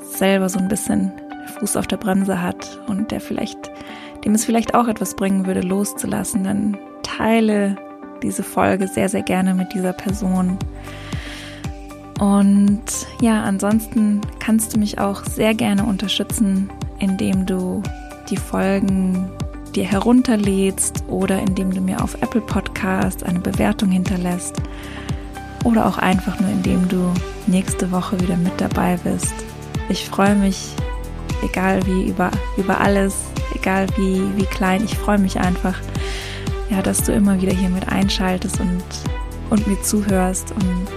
selber 0.00 0.48
so 0.48 0.58
ein 0.58 0.68
bisschen 0.68 1.12
Fuß 1.58 1.76
auf 1.76 1.86
der 1.86 1.96
Bremse 1.96 2.42
hat 2.42 2.80
und 2.86 3.10
der 3.10 3.20
vielleicht, 3.20 3.70
dem 4.24 4.34
es 4.34 4.44
vielleicht 4.44 4.74
auch 4.74 4.88
etwas 4.88 5.16
bringen 5.16 5.46
würde, 5.46 5.60
loszulassen, 5.60 6.44
dann 6.44 6.76
teile 7.02 7.76
diese 8.22 8.42
Folge 8.42 8.86
sehr, 8.86 9.08
sehr 9.08 9.22
gerne 9.22 9.54
mit 9.54 9.72
dieser 9.72 9.92
Person. 9.92 10.58
Und 12.22 12.84
ja, 13.20 13.42
ansonsten 13.42 14.20
kannst 14.38 14.72
du 14.72 14.78
mich 14.78 15.00
auch 15.00 15.24
sehr 15.24 15.54
gerne 15.54 15.84
unterstützen, 15.84 16.70
indem 17.00 17.46
du 17.46 17.82
die 18.30 18.36
Folgen 18.36 19.28
dir 19.74 19.86
herunterlädst 19.86 21.02
oder 21.08 21.40
indem 21.40 21.74
du 21.74 21.80
mir 21.80 22.00
auf 22.00 22.14
Apple 22.22 22.42
Podcast 22.42 23.24
eine 23.24 23.40
Bewertung 23.40 23.90
hinterlässt 23.90 24.54
oder 25.64 25.84
auch 25.84 25.98
einfach 25.98 26.38
nur 26.38 26.48
indem 26.48 26.86
du 26.88 27.12
nächste 27.48 27.90
Woche 27.90 28.20
wieder 28.20 28.36
mit 28.36 28.52
dabei 28.60 29.00
bist. 29.02 29.34
Ich 29.88 30.08
freue 30.08 30.36
mich, 30.36 30.76
egal 31.42 31.84
wie, 31.86 32.08
über, 32.08 32.30
über 32.56 32.80
alles, 32.80 33.16
egal 33.52 33.88
wie, 33.96 34.22
wie 34.36 34.46
klein, 34.46 34.84
ich 34.84 34.96
freue 34.96 35.18
mich 35.18 35.40
einfach, 35.40 35.74
ja, 36.70 36.82
dass 36.82 37.02
du 37.02 37.10
immer 37.10 37.42
wieder 37.42 37.52
hier 37.52 37.70
mit 37.70 37.88
einschaltest 37.88 38.60
und, 38.60 38.84
und 39.50 39.66
mir 39.66 39.82
zuhörst. 39.82 40.52
Und 40.52 40.91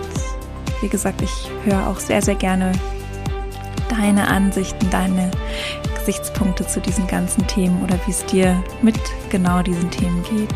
wie 0.86 0.90
gesagt, 0.90 1.24
ich 1.24 1.50
höre 1.64 1.88
auch 1.88 1.98
sehr, 1.98 2.22
sehr 2.22 2.36
gerne 2.36 2.72
deine 3.90 4.28
Ansichten, 4.28 4.88
deine 4.92 5.32
Gesichtspunkte 5.98 6.68
zu 6.68 6.80
diesen 6.80 7.08
ganzen 7.08 7.48
Themen 7.48 7.84
oder 7.84 8.00
wie 8.06 8.12
es 8.12 8.24
dir 8.28 8.64
mit 8.84 9.00
genau 9.32 9.64
diesen 9.64 9.90
Themen 9.90 10.22
geht. 10.22 10.54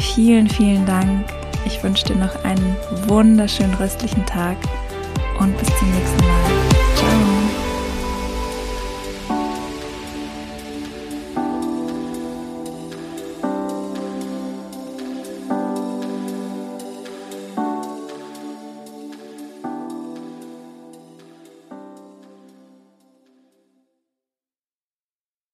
Vielen, 0.00 0.48
vielen 0.48 0.84
Dank. 0.84 1.24
Ich 1.64 1.80
wünsche 1.84 2.06
dir 2.06 2.16
noch 2.16 2.42
einen 2.42 2.74
wunderschönen 3.06 3.74
restlichen 3.74 4.26
Tag 4.26 4.56
und 5.38 5.56
bis 5.58 5.68
zum 5.78 5.88
nächsten 5.92 6.26
Mal. 6.26 6.59